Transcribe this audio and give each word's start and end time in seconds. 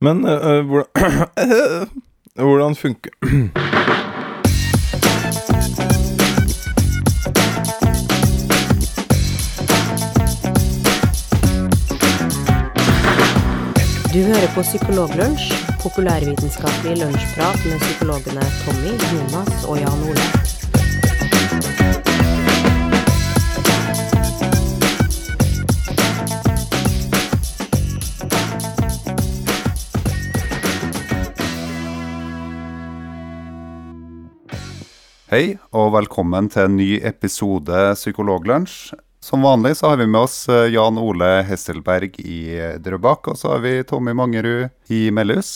Men 0.00 0.26
øh, 0.28 0.66
hvordan 0.66 0.86
Hvordan 2.48 2.76
funker 2.76 3.10
Du 14.12 14.22
hører 14.22 14.48
på 14.54 14.62
Psykologlunsj, 14.62 15.44
populærvitenskapelig 15.82 16.94
lunsjprat 17.02 17.60
med 17.64 17.78
psykologene 17.80 18.44
Tommy, 18.62 18.92
Jonas 19.12 19.64
og 19.68 19.76
Jan 19.78 20.00
Ole. 20.08 20.47
Hei, 35.28 35.58
og 35.76 35.90
velkommen 35.92 36.46
til 36.48 36.64
en 36.64 36.76
ny 36.78 36.86
episode 37.04 37.76
Psykologlunsj. 37.98 38.94
Som 39.20 39.42
vanlig 39.44 39.74
så 39.76 39.90
har 39.90 39.98
vi 40.00 40.06
med 40.08 40.22
oss 40.22 40.36
eh, 40.48 40.70
Jan 40.72 40.96
Ole 40.96 41.42
Hesselberg 41.44 42.14
i 42.22 42.38
eh, 42.56 42.78
Drøbak, 42.80 43.28
og 43.28 43.36
så 43.36 43.50
har 43.52 43.60
vi 43.60 43.74
Tommy 43.84 44.14
Mangerud 44.16 44.70
i 44.88 45.02
Melhus. 45.12 45.50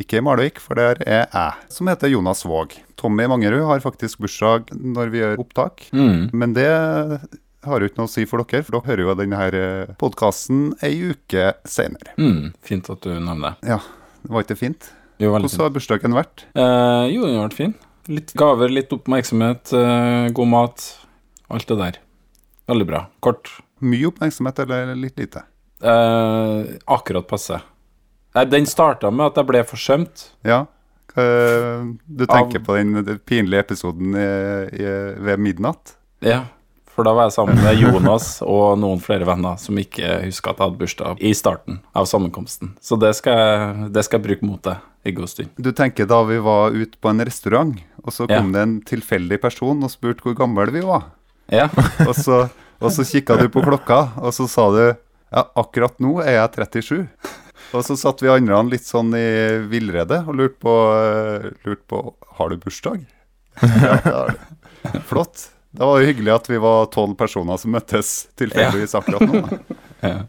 Ikke 0.00 0.22
i 0.22 0.24
Malvik, 0.24 0.62
for 0.64 0.80
der 0.80 1.02
er 1.04 1.26
jeg, 1.26 1.66
som 1.68 1.90
heter 1.92 2.08
Jonas 2.08 2.46
Våg. 2.48 2.78
Tommy 2.96 3.26
Mangerud 3.28 3.66
har 3.68 3.84
faktisk 3.84 4.22
bursdag 4.24 4.72
når 4.72 5.12
vi 5.12 5.20
gjør 5.20 5.44
opptak, 5.44 5.84
men 5.92 6.56
det 6.56 6.70
har 6.70 7.76
jo 7.84 7.90
ikke 7.90 8.00
noe 8.00 8.08
å 8.08 8.14
si 8.14 8.24
for 8.30 8.40
dere, 8.40 8.64
for 8.64 8.78
dere 8.78 8.88
hører 8.88 9.04
jo 9.04 9.18
denne 9.20 9.66
podkasten 10.00 10.70
ei 10.80 10.94
uke 11.10 11.50
senere. 11.68 12.16
Mm, 12.16 12.54
fint 12.64 12.88
at 12.88 13.04
du 13.04 13.12
nevner 13.18 13.50
det. 13.50 13.74
Ja, 13.74 13.82
det 14.24 14.32
var 14.32 14.48
ikke 14.48 14.60
fint? 14.62 14.94
Jo, 15.20 15.34
Hvordan 15.34 15.52
har 15.60 15.76
bursdagen 15.76 16.16
vært? 16.16 16.48
Eh, 16.56 17.06
jo, 17.12 17.26
den 17.28 17.36
har 17.36 17.50
vært 17.50 17.60
fin. 17.60 17.76
Litt 18.10 18.32
gaver, 18.38 18.68
litt 18.74 18.90
oppmerksomhet, 18.92 19.70
eh, 19.76 20.28
god 20.34 20.48
mat. 20.50 20.84
Alt 21.50 21.68
det 21.70 21.76
der. 21.78 21.98
Veldig 22.70 22.86
bra. 22.88 23.04
Kort. 23.22 23.48
Mye 23.80 24.08
oppmerksomhet 24.10 24.58
eller 24.64 24.94
litt 24.98 25.18
lite? 25.18 25.44
Eh, 25.82 26.74
akkurat 26.90 27.26
passe. 27.30 27.60
Nei, 28.34 28.44
den 28.46 28.66
starta 28.70 29.10
med 29.10 29.30
at 29.30 29.40
jeg 29.40 29.46
ble 29.48 29.62
forsømt. 29.66 30.28
Ja. 30.46 30.64
Eh, 31.16 31.86
Du 32.06 32.26
tenker 32.26 32.60
Av- 32.60 32.64
på 32.66 32.76
den 32.76 33.04
den 33.04 33.18
pinlige 33.18 33.60
episoden 33.64 34.14
i, 34.14 34.28
i, 34.78 34.90
ved 35.18 35.38
midnatt? 35.42 35.96
Ja, 36.22 36.44
for 36.86 37.02
da 37.04 37.14
var 37.14 37.24
jeg 37.30 37.32
sammen 37.38 37.56
med 37.62 37.78
Jonas 37.80 38.42
og 38.42 38.78
noen 38.78 39.00
flere 39.02 39.24
venner 39.26 39.56
som 39.58 39.74
ikke 39.80 40.20
huska 40.26 40.50
at 40.52 40.58
jeg 40.58 40.66
hadde 40.68 40.78
bursdag 40.78 41.18
i 41.22 41.32
starten 41.34 41.80
av 41.96 42.06
sammenkomsten. 42.06 42.76
Så 42.82 42.98
det 43.00 43.14
skal 43.16 43.38
jeg, 43.38 43.92
det 43.94 44.04
skal 44.04 44.20
jeg 44.20 44.26
bruke 44.28 44.46
mot 44.46 44.62
deg 44.62 44.76
i 45.06 45.12
god 45.16 45.28
stund. 45.32 45.48
Du 45.58 45.72
tenker 45.72 46.06
da 46.06 46.22
vi 46.28 46.38
var 46.38 46.70
ute 46.76 46.98
på 47.00 47.08
en 47.10 47.24
restaurant, 47.24 47.74
og 48.04 48.12
så 48.14 48.26
kom 48.30 48.50
Ja. 48.50 48.54
det 48.56 48.62
en 48.66 48.74
tilfeldig 48.86 49.40
person 49.42 49.82
og 49.84 49.90
spurte 49.92 50.24
hvor 50.24 50.36
gammel 50.38 50.70
vi 50.74 50.80
var. 50.86 51.08
Ja. 51.50 51.68
Og 52.08 52.14
så, 52.14 52.44
og 52.80 52.92
så 52.94 53.02
kikka 53.04 53.36
du 53.40 53.48
på 53.50 53.60
klokka, 53.64 54.12
og 54.22 54.30
så 54.32 54.44
sa 54.48 54.68
du 54.70 54.82
ja, 54.86 55.42
akkurat 55.58 55.96
nå 56.00 56.20
er 56.22 56.36
jeg 56.38 56.52
37. 56.70 57.08
Og 57.74 57.82
så 57.86 57.96
satt 57.98 58.22
vi 58.22 58.30
andre 58.30 58.62
litt 58.70 58.86
sånn 58.86 59.10
i 59.18 59.24
villrede 59.70 60.22
og 60.26 60.34
lurte 60.38 60.58
på, 60.62 60.74
lurt 61.66 61.82
på 61.90 62.00
har 62.38 62.50
du 62.50 62.56
bursdag. 62.62 63.02
Ja, 63.62 63.96
det 64.04 64.14
har. 64.14 64.36
Flott. 65.10 65.48
Det 65.70 65.86
var 65.86 66.00
jo 66.00 66.06
hyggelig 66.08 66.32
at 66.34 66.48
vi 66.50 66.58
var 66.62 66.86
tolv 66.94 67.14
personer 67.18 67.58
som 67.60 67.70
møttes 67.74 68.28
tilfeldigvis 68.40 68.94
akkurat 68.98 69.26
nå. 69.28 69.42
ja. 70.06 70.20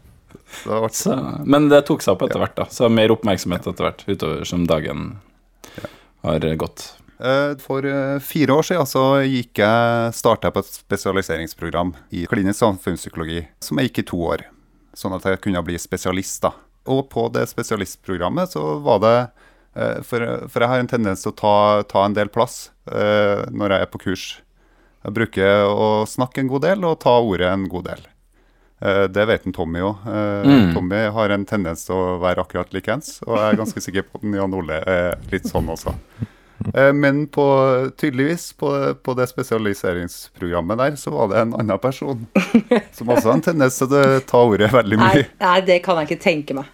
Det 0.52 0.68
vært 0.84 0.98
Så, 0.98 1.14
men 1.48 1.70
det 1.72 1.80
tok 1.88 2.02
seg 2.04 2.12
opp 2.14 2.26
etter 2.26 2.42
hvert, 2.42 2.54
da. 2.58 2.66
Så 2.70 2.90
mer 2.92 3.14
oppmerksomhet 3.14 3.66
etter 3.70 3.86
hvert 3.88 4.02
utover 4.10 4.44
som 4.46 4.66
dagen 4.68 5.14
har 6.26 6.44
gått. 6.60 6.90
Eh, 7.22 7.52
For 7.62 7.86
eh, 7.86 8.18
fire 8.18 8.56
år 8.58 8.66
siden 8.66 8.88
så 8.88 9.02
gikk 9.22 9.60
jeg, 9.62 10.14
startet 10.18 10.48
jeg 10.48 10.56
på 10.56 10.62
et 10.64 10.72
spesialiseringsprogram 10.74 11.94
i 12.18 12.24
klinisk 12.30 12.58
samfunnspsykologi, 12.64 13.44
som 13.62 13.78
jeg 13.78 13.90
gikk 13.90 14.02
i 14.02 14.08
to 14.10 14.20
år, 14.34 14.44
sånn 14.98 15.14
at 15.16 15.28
jeg 15.30 15.42
kunne 15.44 15.62
bli 15.66 15.78
spesialist. 15.78 16.42
da. 16.42 16.52
Og 16.90 17.04
på 17.12 17.28
det 17.30 17.46
spesialistprogrammet 17.46 18.56
så 18.56 18.62
var 18.82 19.02
det 19.04 19.16
eh, 19.78 20.00
For, 20.02 20.24
for 20.50 20.64
jeg 20.64 20.72
har 20.72 20.82
en 20.82 20.90
tendens 20.90 21.22
til 21.22 21.30
å 21.30 21.38
ta, 21.38 21.56
ta 21.86 22.06
en 22.08 22.16
del 22.16 22.32
plass 22.32 22.70
når 22.82 23.70
jeg 23.70 23.84
er 23.84 23.90
på 23.92 24.00
kurs. 24.02 24.24
Jeg 25.06 25.14
bruker 25.14 25.68
å 25.70 26.02
snakke 26.10 26.42
en 26.42 26.48
god 26.50 26.64
del 26.66 26.82
og 26.84 26.98
ta 27.04 27.12
ordet 27.22 27.46
en 27.46 27.68
god 27.70 27.86
del. 27.86 28.02
Det 29.14 29.24
vet 29.30 29.46
en 29.46 29.54
Tommy 29.54 29.78
òg. 29.86 30.00
Mm. 30.42 30.72
Tommy 30.74 31.04
har 31.14 31.30
en 31.30 31.44
tendens 31.46 31.86
til 31.86 31.94
å 31.94 32.16
være 32.18 32.42
akkurat 32.42 32.74
likeens, 32.74 33.20
og 33.22 33.36
jeg 33.38 33.52
er 33.52 33.60
ganske 33.60 33.84
sikker 33.86 34.08
på 34.08 34.18
at 34.18 34.26
Jan 34.34 34.56
Ole 34.58 34.80
er 34.82 35.14
litt 35.30 35.46
sånn 35.46 35.70
også. 35.70 35.94
Eh, 36.74 36.92
Men 36.94 37.26
på, 37.32 37.44
tydeligvis 37.98 38.52
på, 38.60 38.70
på 39.02 39.14
det 39.18 39.26
spesialiseringsprogrammet 39.30 40.78
der, 40.78 40.96
så 41.00 41.12
var 41.14 41.32
det 41.32 41.40
en 41.42 41.54
annen 41.58 41.80
person 41.82 42.26
som 42.96 43.12
også 43.12 43.28
har 43.28 43.36
en 43.38 43.46
tendens 43.50 43.78
til 43.80 43.92
å 43.98 44.20
ta 44.28 44.42
ordet 44.46 44.70
veldig 44.72 44.98
mye. 45.00 45.26
nei, 45.42 45.58
det 45.66 45.80
kan 45.84 46.00
jeg 46.02 46.12
ikke 46.12 46.24
tenke 46.24 46.58
meg. 46.58 46.70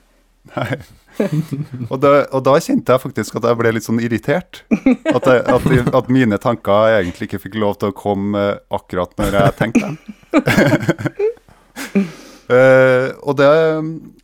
Og 1.91 1.99
da, 2.01 2.13
og 2.31 2.45
da 2.47 2.55
kjente 2.63 2.95
jeg 2.95 3.03
faktisk 3.03 3.41
at 3.41 3.49
jeg 3.51 3.59
ble 3.59 3.73
litt 3.75 3.87
sånn 3.87 3.99
irritert. 4.01 4.63
At, 4.71 5.27
jeg, 5.27 5.43
at, 5.51 5.67
at 5.99 6.13
mine 6.15 6.39
tanker 6.41 6.95
egentlig 7.01 7.29
ikke 7.29 7.43
fikk 7.49 7.59
lov 7.59 7.75
til 7.83 7.91
å 7.91 7.97
komme 7.97 8.45
eh, 8.55 8.61
akkurat 8.79 9.13
når 9.19 9.37
jeg 9.41 9.59
tenkte 9.59 9.91
dem. 9.91 9.99
Eh, 12.49 13.11
og, 13.21 13.35
det, 13.37 13.49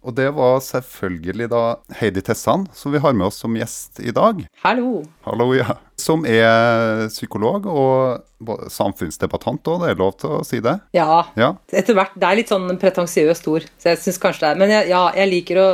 og 0.01 0.15
det 0.17 0.31
var 0.33 0.63
selvfølgelig 0.65 1.49
da 1.53 1.63
Heidi 1.99 2.23
Tessan, 2.25 2.65
som 2.73 2.95
vi 2.95 3.01
har 3.05 3.13
med 3.17 3.27
oss 3.29 3.43
som 3.43 3.57
gjest 3.59 4.01
i 4.01 4.15
dag. 4.17 4.41
Hallo. 4.63 5.03
Hallo, 5.27 5.51
ja. 5.57 5.77
Som 6.01 6.25
er 6.29 7.05
psykolog 7.13 7.69
og 7.69 8.63
samfunnsdebattant 8.73 9.69
òg, 9.71 9.85
det 9.85 9.93
er 9.93 10.01
lov 10.01 10.15
til 10.21 10.39
å 10.39 10.45
si 10.47 10.63
det? 10.65 10.79
Ja, 10.97 11.27
Ja. 11.37 11.53
etter 11.73 11.97
hvert. 11.99 12.17
Det 12.17 12.29
er 12.31 12.41
litt 12.41 12.53
sånn 12.53 12.79
pretensiøst 12.81 13.49
ord, 13.53 13.69
så 13.79 13.93
jeg 13.93 14.01
syns 14.03 14.21
kanskje 14.23 14.47
det 14.47 14.51
er 14.55 14.59
Men 14.63 14.73
jeg, 14.73 14.89
ja, 14.89 15.03
jeg 15.15 15.31
liker 15.31 15.61
å 15.61 15.69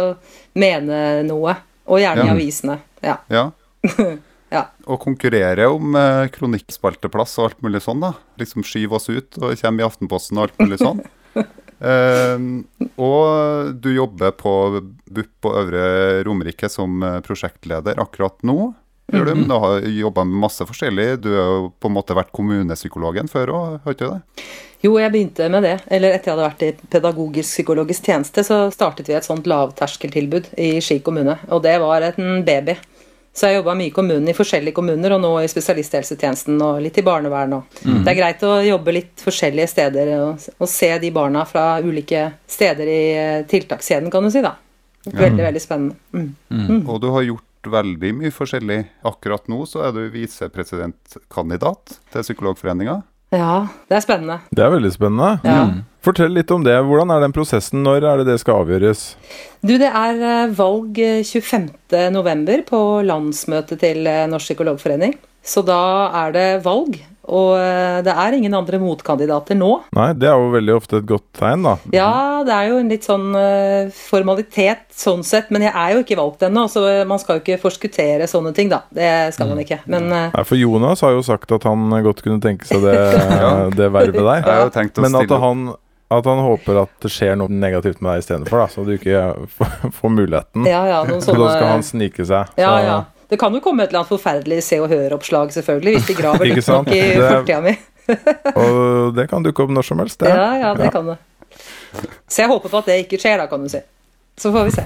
mene 0.59 1.23
noe. 1.27 1.55
Og 1.91 2.03
gjerne 2.03 2.27
i 2.27 2.35
avisene. 2.35 2.81
Ja. 3.03 3.21
ja. 3.31 3.51
Ja. 4.51 4.65
Og 4.91 4.99
konkurrere 4.99 5.69
om 5.71 5.95
eh, 5.95 6.27
kronikkspalteplass 6.35 7.37
og 7.39 7.45
alt 7.45 7.61
mulig 7.63 7.85
sånn, 7.85 8.01
da. 8.03 8.17
Liksom 8.41 8.65
skyve 8.67 8.97
oss 8.99 9.07
ut 9.07 9.39
og 9.39 9.55
komme 9.61 9.79
i 9.79 9.87
Aftenposten 9.87 10.41
og 10.41 10.49
alt 10.49 10.59
mulig 10.59 10.81
sånn. 10.83 11.05
Eh, 11.81 12.43
og 13.01 13.73
du 13.81 13.91
jobber 13.95 14.35
på 14.37 14.55
BUP 15.11 15.33
på 15.41 15.55
Øvre 15.63 15.85
Romerike 16.27 16.69
som 16.73 17.03
eh, 17.03 17.21
prosjektleder 17.25 18.01
akkurat 18.03 18.37
nå. 18.47 18.73
Gjør 19.11 19.27
du, 19.27 19.35
men 19.35 19.49
du 19.51 19.57
har 19.59 19.87
jobba 19.91 20.25
med 20.25 20.43
masse 20.45 20.65
forskjellig. 20.67 21.07
Du 21.25 21.31
har 21.35 21.49
jo 21.57 21.71
på 21.83 21.91
en 21.91 21.97
måte 21.97 22.15
vært 22.15 22.31
kommunepsykologen 22.37 23.31
før 23.31 23.55
òg, 23.57 23.79
har 23.85 23.97
ikke 23.97 24.07
du 24.07 24.13
det? 24.13 24.45
Jo, 24.81 24.95
jeg 24.97 25.13
begynte 25.13 25.49
med 25.53 25.67
det. 25.67 25.75
Eller 25.93 26.15
etter 26.15 26.31
jeg 26.31 26.37
hadde 26.37 26.47
vært 26.47 26.63
i 26.65 26.91
pedagogisk-psykologisk 26.95 28.07
tjeneste, 28.09 28.45
så 28.47 28.63
startet 28.73 29.11
vi 29.11 29.17
et 29.19 29.27
sånt 29.27 29.49
lavterskeltilbud 29.51 30.55
i 30.63 30.71
Ski 30.85 31.01
kommune. 31.05 31.37
Og 31.53 31.61
det 31.67 31.75
var 31.83 32.07
en 32.13 32.45
baby. 32.47 32.79
Så 33.31 33.47
jeg 33.47 33.61
jobba 33.61 33.77
mye 33.79 33.93
i 33.93 33.95
kommunen, 33.95 34.27
i 34.29 34.35
forskjellige 34.35 34.75
kommuner, 34.75 35.15
og 35.15 35.21
nå 35.23 35.31
i 35.39 35.51
spesialisthelsetjenesten 35.51 36.57
og 36.67 36.81
litt 36.83 36.99
i 36.99 37.05
barnevern. 37.07 37.61
Mm. 37.85 38.01
Det 38.03 38.11
er 38.11 38.19
greit 38.19 38.43
å 38.47 38.57
jobbe 38.67 38.95
litt 38.97 39.23
forskjellige 39.23 39.71
steder 39.71 40.11
og, 40.17 40.49
og 40.59 40.71
se 40.71 40.91
de 41.03 41.13
barna 41.15 41.45
fra 41.49 41.69
ulike 41.85 42.25
steder 42.51 42.91
i 42.91 43.03
eh, 43.15 43.45
tiltakskjeden, 43.51 44.11
kan 44.11 44.27
du 44.27 44.33
si. 44.35 44.43
da. 44.45 44.57
Veldig, 45.07 45.45
veldig 45.47 45.63
spennende. 45.63 46.27
Mm. 46.51 46.83
Og 46.83 46.99
du 47.01 47.09
har 47.15 47.25
gjort 47.25 47.71
veldig 47.71 48.11
mye 48.19 48.33
forskjellig. 48.35 48.81
Akkurat 49.09 49.47
nå 49.53 49.63
så 49.69 49.87
er 49.87 49.95
du 49.97 50.03
visepresidentkandidat 50.13 51.97
til 52.13 52.27
Psykologforeninga. 52.27 53.01
Ja, 53.31 53.69
det 53.87 53.95
er 54.01 54.03
spennende. 54.03 54.41
Det 54.51 54.65
er 54.65 54.73
veldig 54.73 54.91
spennende. 54.91 55.31
Ja. 55.47 55.63
Fortell 56.03 56.33
litt 56.35 56.51
om 56.51 56.65
det. 56.65 56.75
Hvordan 56.87 57.13
er 57.15 57.23
den 57.23 57.35
prosessen? 57.37 57.83
Når 57.85 58.07
er 58.09 58.21
det 58.21 58.31
det 58.33 58.39
skal 58.43 58.65
avgjøres? 58.65 59.05
Du, 59.61 59.75
det 59.79 59.91
er 59.91 60.23
eh, 60.25 60.55
valg 60.57 60.99
eh, 60.99 61.21
25.11. 61.23 62.65
på 62.67 62.81
landsmøtet 63.07 63.83
til 63.85 64.09
eh, 64.09 64.25
Norsk 64.31 64.51
Psykologforening. 64.51 65.15
Så 65.45 65.63
da 65.65 65.83
er 66.25 66.35
det 66.35 66.49
valg, 66.65 66.99
og 67.31 67.53
eh, 67.61 68.01
det 68.07 68.11
er 68.13 68.37
ingen 68.37 68.55
andre 68.59 68.81
motkandidater 68.83 69.55
nå. 69.59 69.71
Nei, 69.97 70.09
det 70.19 70.29
er 70.31 70.37
jo 70.41 70.51
veldig 70.55 70.75
ofte 70.77 70.99
et 71.01 71.07
godt 71.09 71.29
tegn, 71.39 71.63
da. 71.67 71.77
Ja, 71.95 72.11
det 72.47 72.55
er 72.57 72.71
jo 72.73 72.79
en 72.83 72.91
litt 72.91 73.07
sånn 73.07 73.29
eh, 73.39 73.91
formalitet 73.95 74.89
sånn 75.01 75.23
sett, 75.27 75.51
men 75.55 75.63
jeg 75.69 75.73
er 75.75 75.95
jo 75.95 76.03
ikke 76.05 76.19
valgt 76.19 76.43
ennå, 76.49 76.67
så 76.73 76.83
eh, 76.91 77.05
man 77.09 77.21
skal 77.23 77.39
jo 77.39 77.45
ikke 77.45 77.61
forskuttere 77.63 78.27
sånne 78.31 78.53
ting, 78.57 78.71
da. 78.73 78.83
Det 78.91 79.11
skal 79.37 79.53
man 79.53 79.63
ikke. 79.63 79.81
Men 79.91 80.09
eh, 80.11 80.27
Nei, 80.35 80.45
For 80.49 80.59
Jonas 80.61 81.05
har 81.07 81.15
jo 81.15 81.23
sagt 81.27 81.53
at 81.57 81.69
han 81.69 81.87
godt 82.05 82.25
kunne 82.27 82.43
tenke 82.43 82.67
seg 82.69 82.83
det, 82.85 82.99
det 83.79 83.89
vervet 83.95 84.21
der. 84.21 84.43
Jeg 84.43 84.51
har 84.51 84.67
jo 84.67 84.75
tenkt 84.75 84.99
å 84.99 85.07
Men 85.07 85.17
at 85.23 85.37
han, 85.45 85.63
at 86.11 86.27
han 86.27 86.43
håper 86.43 86.83
at 86.83 86.93
det 87.05 87.13
skjer 87.15 87.39
noe 87.39 87.53
negativt 87.53 88.03
med 88.03 88.17
deg 88.17 88.25
istedenfor, 88.25 88.67
så 88.73 88.83
du 88.87 88.97
ikke 88.97 89.23
får, 90.01 90.11
muligheten. 90.19 90.67
ja, 90.69 90.83
ja, 90.91 91.01
noen 91.07 91.23
Så 91.23 91.37
da 91.39 91.55
skal 91.55 91.73
han 91.77 91.87
snike 91.87 92.27
seg. 92.27 92.51
Ja, 92.59 92.75
Så- 92.75 92.85
ja. 92.89 93.01
Det 93.31 93.39
kan 93.39 93.55
jo 93.55 93.61
komme 93.63 93.85
et 93.85 93.93
eller 93.93 94.03
annet 94.03 94.11
forferdelig 94.11 94.61
Se 94.67 94.81
og 94.83 94.91
Hør-oppslag, 94.91 95.53
selvfølgelig, 95.55 95.97
hvis 95.99 96.07
de 96.11 96.17
graver 96.19 96.47
Ikke 96.51 96.61
dypt 96.61 96.73
nok 96.75 96.89
i 96.93 97.01
Det- 97.01 97.31
fortida 97.31 97.61
mi. 97.65 97.77
Og 98.59 99.15
det 99.15 99.29
kan 99.31 99.45
dukke 99.47 99.63
opp 99.63 99.71
når 99.71 99.87
som 99.87 100.01
helst, 100.03 100.19
det. 100.19 100.33
Ja, 100.35 100.49
ja, 100.59 100.71
det 100.75 100.89
kan 100.91 101.07
det. 101.13 101.19
Så 102.27 102.43
jeg 102.43 102.51
håper 102.51 102.73
på 102.73 102.81
at 102.83 102.89
det 102.91 102.97
ikke 103.05 103.21
skjer, 103.23 103.39
da, 103.39 103.47
kan 103.51 103.63
du 103.63 103.69
si. 103.71 103.79
Så 104.41 104.51
får 104.55 104.67
vi 104.67 104.73
se. 104.75 104.85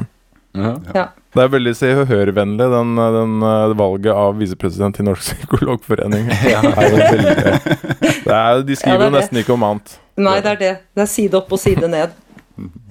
Ja. 0.54 0.74
Ja. 0.94 1.04
Det 1.34 1.42
er 1.42 1.48
veldig 1.50 1.72
Se 1.74 1.88
og 1.98 2.04
Hør-vennlig, 2.12 2.66
den, 2.70 2.92
den 3.16 3.32
eh, 3.42 3.72
valget 3.80 4.12
av 4.14 4.36
visepresident 4.38 5.00
i 5.02 5.06
Norsk 5.08 5.32
Psykologforening. 5.40 6.28
Ja. 6.52 6.60
Det 6.64 8.30
er 8.30 8.36
er, 8.36 8.62
de 8.62 8.76
skriver 8.76 8.94
Ja, 8.94 9.00
det 9.00 9.06
er 9.06 9.08
jo 9.08 9.14
nesten 9.16 9.40
ikke 9.40 9.56
om 9.56 9.64
annet. 9.66 9.96
Nei, 10.20 10.36
det 10.44 10.52
er 10.52 10.60
det. 10.60 10.72
Det 10.94 11.02
er 11.06 11.10
side 11.10 11.40
opp 11.40 11.50
og 11.56 11.60
side 11.60 11.88
ned. 11.90 12.12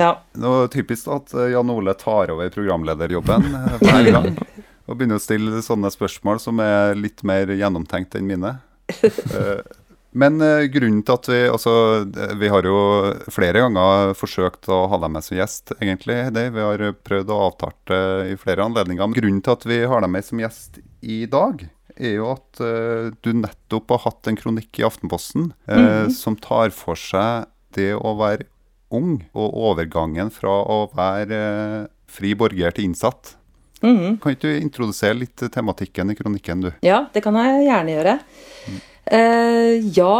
Ja. 0.01 0.09
Det 0.35 0.49
var 0.57 0.67
typisk 0.73 1.07
at 1.15 1.31
eh, 1.37 1.53
Jan 1.53 1.71
Ole 1.71 1.93
tar 1.95 2.33
over 2.33 2.49
programlederjobben 2.51 3.47
eh, 3.61 3.77
hver 3.85 4.09
gang. 4.17 4.33
Og 4.87 4.97
begynner 4.99 5.19
å 5.19 5.23
stille 5.23 5.61
sånne 5.63 5.91
spørsmål 5.93 6.41
som 6.43 6.59
er 6.63 6.97
litt 6.99 7.23
mer 7.27 7.51
gjennomtenkt 7.53 8.17
enn 8.19 8.29
mine. 8.29 8.57
Eh, 9.33 9.61
Men 10.13 10.35
eh, 10.45 10.67
grunnen 10.69 10.99
til 11.01 11.15
at 11.15 11.27
vi 11.31 11.37
altså, 11.49 11.71
eh, 12.05 12.33
Vi 12.37 12.49
har 12.51 12.67
jo 12.67 12.75
flere 13.33 13.63
ganger 13.63 14.11
forsøkt 14.13 14.67
å 14.69 14.83
ha 14.91 14.99
deg 15.01 15.09
med 15.15 15.25
som 15.25 15.39
gjest, 15.39 15.73
egentlig. 15.79 16.17
Det. 16.35 16.43
Vi 16.53 16.61
har 16.61 16.83
prøvd 17.07 17.31
å 17.33 17.39
avtale 17.47 17.73
det 17.89 18.33
i 18.33 18.37
flere 18.37 18.67
anledninger. 18.67 19.07
Men 19.07 19.17
grunnen 19.17 19.41
til 19.41 19.55
at 19.55 19.65
vi 19.65 19.79
har 19.89 20.03
deg 20.05 20.13
med 20.13 20.27
som 20.27 20.43
gjest 20.43 20.77
i 21.01 21.23
dag, 21.25 21.63
er 21.97 22.15
jo 22.19 22.29
at 22.35 22.61
du 23.25 23.31
nettopp 23.37 23.91
har 23.95 24.03
hatt 24.07 24.29
en 24.29 24.37
kronikk 24.37 24.79
i 24.81 24.85
Aftenposten 24.85 25.51
eh, 25.69 26.07
som 26.13 26.37
tar 26.37 26.73
for 26.75 26.99
seg 26.99 27.49
det 27.77 27.93
å 27.97 28.13
være 28.19 28.45
ung, 28.93 29.23
og 29.33 29.57
overgangen 29.71 30.29
fra 30.33 30.53
å 30.69 30.83
være 30.93 31.39
eh, 31.39 31.85
fri 32.13 32.33
borger 32.37 32.75
til 32.75 32.91
innsatt. 32.91 33.35
Mhm. 33.83 34.17
Kan 34.23 34.35
ikke 34.35 34.47
du 34.47 34.61
introdusere 34.63 35.17
litt 35.17 35.43
tematikken 35.51 36.13
i 36.13 36.15
kronikken, 36.15 36.63
du? 36.63 36.71
Ja, 36.85 37.03
det 37.13 37.23
kan 37.25 37.35
jeg 37.39 37.65
gjerne 37.67 37.97
gjøre. 37.97 38.15
Eh, 39.11 39.71
ja, 39.97 40.13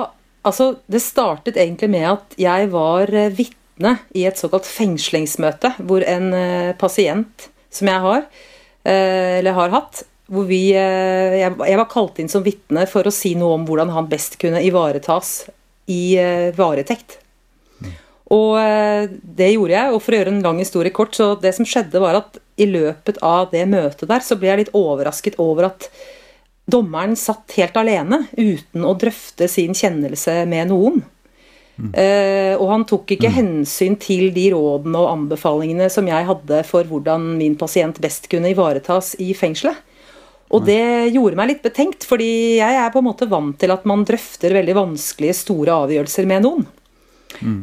altså 0.44 0.74
det 0.92 1.04
startet 1.04 1.60
egentlig 1.60 1.89
med 1.94 2.10
at 2.12 2.36
jeg 2.39 2.69
var 2.74 3.13
vitne 3.38 3.98
i 4.13 4.25
et 4.27 4.39
såkalt 4.39 4.68
fengslingsmøte, 4.68 5.77
hvor 5.88 6.04
en 6.06 6.27
uh, 6.36 6.75
pasient 6.77 7.48
som 7.74 7.89
jeg 7.89 8.04
har, 8.04 8.27
uh, 8.27 9.31
eller 9.39 9.56
har 9.57 9.74
hatt, 9.80 10.04
hvor 10.33 10.45
vi 10.48 10.71
jeg, 10.71 11.50
jeg 11.51 11.77
var 11.77 11.89
kalt 11.92 12.19
inn 12.21 12.30
som 12.31 12.45
vitne 12.45 12.86
for 12.89 13.06
å 13.06 13.12
si 13.13 13.33
noe 13.38 13.57
om 13.57 13.66
hvordan 13.68 13.92
han 13.94 14.07
best 14.09 14.38
kunne 14.42 14.62
ivaretas 14.63 15.44
i 15.92 16.16
varetekt. 16.56 17.19
Og 18.33 18.56
eh, 18.59 19.09
det 19.21 19.51
gjorde 19.54 19.75
jeg, 19.75 19.92
og 19.94 20.01
for 20.04 20.16
å 20.16 20.19
gjøre 20.21 20.33
en 20.33 20.44
lang 20.45 20.62
historie 20.62 20.95
kort, 20.95 21.16
så 21.18 21.33
det 21.39 21.54
som 21.57 21.68
skjedde 21.68 22.01
var 22.01 22.21
at 22.21 22.39
i 22.56 22.68
løpet 22.70 23.20
av 23.26 23.50
det 23.54 23.64
møtet 23.70 24.10
der, 24.10 24.22
så 24.24 24.38
ble 24.40 24.52
jeg 24.52 24.62
litt 24.64 24.76
overrasket 24.78 25.40
over 25.42 25.72
at 25.72 25.90
dommeren 26.70 27.16
satt 27.20 27.56
helt 27.58 27.76
alene 27.80 28.24
uten 28.38 28.86
å 28.88 28.94
drøfte 29.00 29.50
sin 29.52 29.76
kjennelse 29.76 30.44
med 30.50 30.72
noen. 30.72 31.02
Eh, 31.74 32.54
og 32.54 32.68
han 32.70 32.84
tok 32.86 33.16
ikke 33.16 33.32
hensyn 33.34 33.96
til 33.98 34.30
de 34.36 34.46
rådene 34.54 35.00
og 35.00 35.10
anbefalingene 35.10 35.90
som 35.90 36.06
jeg 36.08 36.28
hadde 36.28 36.60
for 36.70 36.86
hvordan 36.86 37.34
min 37.40 37.58
pasient 37.58 37.98
best 38.04 38.30
kunne 38.32 38.52
ivaretas 38.54 39.16
i 39.24 39.32
fengselet. 39.38 39.80
Og 40.54 40.68
det 40.68 41.10
gjorde 41.16 41.40
meg 41.40 41.50
litt 41.50 41.64
betenkt, 41.66 42.06
fordi 42.06 42.60
jeg 42.60 42.78
er 42.78 42.92
på 42.94 43.02
en 43.02 43.08
måte 43.08 43.26
vant 43.26 43.56
til 43.58 43.74
at 43.74 43.88
man 43.90 44.04
drøfter 44.06 44.54
veldig 44.54 44.76
vanskelige, 44.78 45.34
store 45.40 45.80
avgjørelser 45.86 46.30
med 46.30 46.46
noen. 46.46 46.68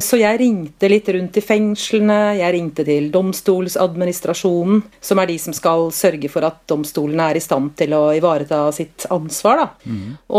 Så 0.03 0.19
jeg 0.21 0.41
ringte 0.41 0.89
litt 0.91 1.09
rundt 1.15 1.37
i 1.39 1.43
fengslene, 1.45 2.19
jeg 2.41 2.55
ringte 2.57 2.85
til 2.87 3.11
domstolsadministrasjonen, 3.15 4.83
som 5.01 5.21
er 5.23 5.31
de 5.31 5.37
som 5.43 5.55
skal 5.57 5.89
sørge 5.95 6.31
for 6.33 6.47
at 6.49 6.63
domstolene 6.71 7.31
er 7.31 7.39
i 7.39 7.45
stand 7.45 7.73
til 7.79 7.95
å 7.97 8.03
ivareta 8.17 8.63
sitt 8.77 9.07
ansvar. 9.13 9.63
Da. 9.63 9.69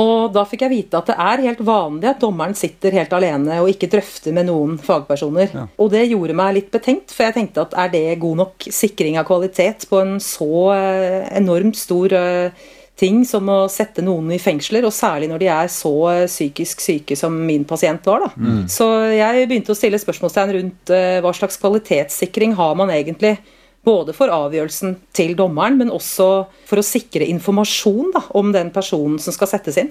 Og 0.01 0.31
da 0.35 0.45
fikk 0.49 0.65
jeg 0.65 0.73
vite 0.75 0.99
at 0.99 1.11
det 1.11 1.17
er 1.17 1.45
helt 1.47 1.63
vanlig 1.67 2.11
at 2.11 2.21
dommeren 2.21 2.57
sitter 2.57 2.95
helt 2.97 3.13
alene 3.15 3.61
og 3.61 3.71
ikke 3.71 3.89
drøfter 3.91 4.35
med 4.35 4.49
noen 4.49 4.77
fagpersoner. 4.81 5.55
Og 5.77 5.91
det 5.93 6.05
gjorde 6.09 6.37
meg 6.37 6.57
litt 6.59 6.71
betenkt, 6.73 7.15
for 7.15 7.27
jeg 7.27 7.37
tenkte 7.39 7.65
at 7.65 7.77
er 7.85 7.91
det 7.93 8.19
god 8.21 8.43
nok 8.43 8.69
sikring 8.71 9.17
av 9.21 9.27
kvalitet 9.29 9.87
på 9.89 10.01
en 10.01 10.19
så 10.23 10.51
eh, 10.75 11.27
enormt 11.39 11.79
stor 11.79 12.13
eh, 12.17 12.69
ting 13.01 13.24
som 13.25 13.50
å 13.50 13.63
sette 13.71 14.03
noen 14.06 14.30
i 14.36 14.39
fengsler, 14.42 14.86
og 14.86 14.94
særlig 14.94 15.31
når 15.31 15.42
de 15.42 15.50
er 15.53 15.71
så 15.74 15.94
eh, 16.12 16.27
psykisk 16.30 16.83
syke 16.83 17.18
som 17.18 17.33
min 17.48 17.65
pasient 17.68 18.06
var. 18.07 18.27
Da. 18.27 18.51
Så 18.69 18.88
jeg 19.15 19.48
begynte 19.50 19.74
å 19.74 19.77
stille 19.77 20.00
spørsmålstegn 20.01 20.53
rundt 20.57 20.94
uh, 20.94 21.18
hva 21.24 21.33
slags 21.36 21.57
kvalitetssikring 21.62 22.53
har 22.59 22.77
man 22.77 22.94
egentlig. 22.94 23.36
Både 23.81 24.13
for 24.13 24.30
avgjørelsen 24.30 24.94
til 25.18 25.33
dommeren, 25.33 25.80
men 25.80 25.89
også 25.89 26.27
for 26.69 26.77
å 26.77 26.86
sikre 26.86 27.25
informasjon 27.33 28.12
da, 28.13 28.21
om 28.38 28.51
den 28.53 28.69
personen 28.75 29.18
som 29.21 29.33
skal 29.33 29.50
settes 29.50 29.80
inn. 29.81 29.89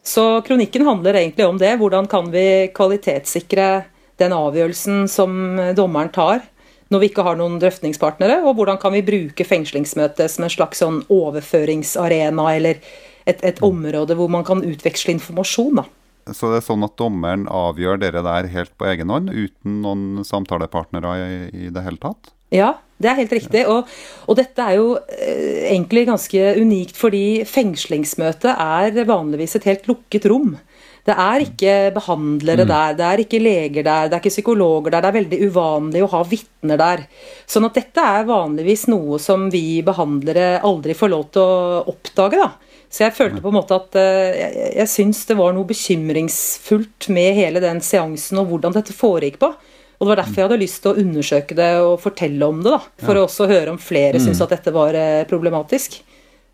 Så 0.00 0.24
kronikken 0.46 0.86
handler 0.88 1.18
egentlig 1.20 1.44
om 1.44 1.60
det. 1.60 1.74
Hvordan 1.76 2.08
kan 2.08 2.30
vi 2.32 2.46
kvalitetssikre 2.72 3.66
den 4.16 4.32
avgjørelsen 4.32 5.04
som 5.12 5.36
dommeren 5.76 6.14
tar 6.16 6.40
når 6.92 7.02
vi 7.02 7.10
ikke 7.10 7.24
har 7.26 7.38
noen 7.38 7.58
drøftningspartnere, 7.62 8.40
og 8.46 8.56
hvordan 8.58 8.78
kan 8.82 8.94
vi 8.94 9.04
bruke 9.06 9.46
fengslingsmøtet 9.46 10.30
som 10.32 10.46
en 10.46 10.52
slags 10.52 10.82
sånn 10.82 11.02
overføringsarena 11.12 12.46
eller 12.54 12.80
et, 13.26 13.42
et 13.42 13.62
område 13.66 14.14
hvor 14.18 14.30
man 14.30 14.46
kan 14.46 14.62
utveksle 14.64 15.16
informasjon. 15.16 15.82
da. 15.82 15.86
Så 16.34 16.50
det 16.50 16.60
er 16.60 16.66
sånn 16.66 16.86
at 16.86 16.96
dommeren 16.98 17.46
avgjør 17.50 18.00
dere 18.02 18.22
der 18.26 18.48
helt 18.50 18.72
på 18.78 18.88
egen 18.90 19.12
hånd, 19.14 19.30
uten 19.30 19.80
noen 19.84 20.26
samtalepartnere 20.26 21.14
i, 21.22 21.38
i 21.66 21.74
det 21.74 21.84
hele 21.86 22.02
tatt? 22.02 22.32
Ja, 22.54 22.76
det 23.02 23.10
er 23.10 23.18
helt 23.18 23.34
riktig. 23.34 23.62
Og, 23.70 23.90
og 24.26 24.38
dette 24.38 24.62
er 24.62 24.78
jo 24.78 24.94
eh, 25.12 25.66
egentlig 25.72 26.06
ganske 26.08 26.52
unikt, 26.58 26.96
fordi 26.98 27.44
fengslingsmøtet 27.48 28.52
er 28.52 29.06
vanligvis 29.08 29.58
et 29.58 29.68
helt 29.68 29.86
lukket 29.90 30.28
rom. 30.30 30.54
Det 31.06 31.14
er 31.14 31.42
ikke 31.44 31.74
behandlere 31.94 32.64
der, 32.66 32.94
det 32.98 33.06
er 33.06 33.22
ikke 33.22 33.38
leger 33.38 33.84
der, 33.86 34.08
det 34.10 34.16
er 34.16 34.22
ikke 34.24 34.32
psykologer 34.34 34.90
der. 34.90 35.04
Det 35.04 35.10
er 35.12 35.18
veldig 35.20 35.38
uvanlig 35.46 36.02
å 36.02 36.10
ha 36.16 36.22
vitner 36.26 36.80
der. 36.80 37.04
Sånn 37.46 37.68
at 37.68 37.78
dette 37.78 38.02
er 38.02 38.26
vanligvis 38.26 38.88
noe 38.90 39.20
som 39.22 39.46
vi 39.52 39.82
behandlere 39.86 40.56
aldri 40.66 40.96
får 40.98 41.12
lov 41.12 41.28
til 41.36 41.44
å 41.44 41.84
oppdage. 41.94 42.42
da. 42.42 42.50
Så 42.90 43.04
jeg 43.04 43.16
følte 43.16 43.42
på 43.42 43.50
en 43.50 43.58
måte 43.58 43.78
at 43.78 43.96
eh, 43.98 44.34
jeg, 44.40 44.66
jeg 44.80 44.90
syns 44.90 45.24
det 45.28 45.38
var 45.38 45.54
noe 45.54 45.68
bekymringsfullt 45.68 47.08
med 47.14 47.38
hele 47.38 47.62
den 47.62 47.82
seansen 47.84 48.42
og 48.42 48.50
hvordan 48.50 48.74
dette 48.74 48.94
foregikk 48.96 49.40
på. 49.42 49.52
Og 49.96 50.04
det 50.04 50.10
var 50.10 50.20
derfor 50.20 50.40
jeg 50.40 50.48
hadde 50.48 50.60
lyst 50.60 50.82
til 50.84 50.92
å 50.92 51.02
undersøke 51.02 51.56
det 51.56 51.70
og 51.80 51.94
fortelle 52.02 52.50
om 52.50 52.58
det. 52.64 52.74
da, 52.74 52.80
For 53.06 53.16
å 53.16 53.24
også 53.26 53.48
høre 53.50 53.72
om 53.72 53.80
flere 53.80 54.20
syntes 54.20 54.42
at 54.44 54.52
dette 54.58 54.74
var 54.74 54.96
eh, 54.98 55.24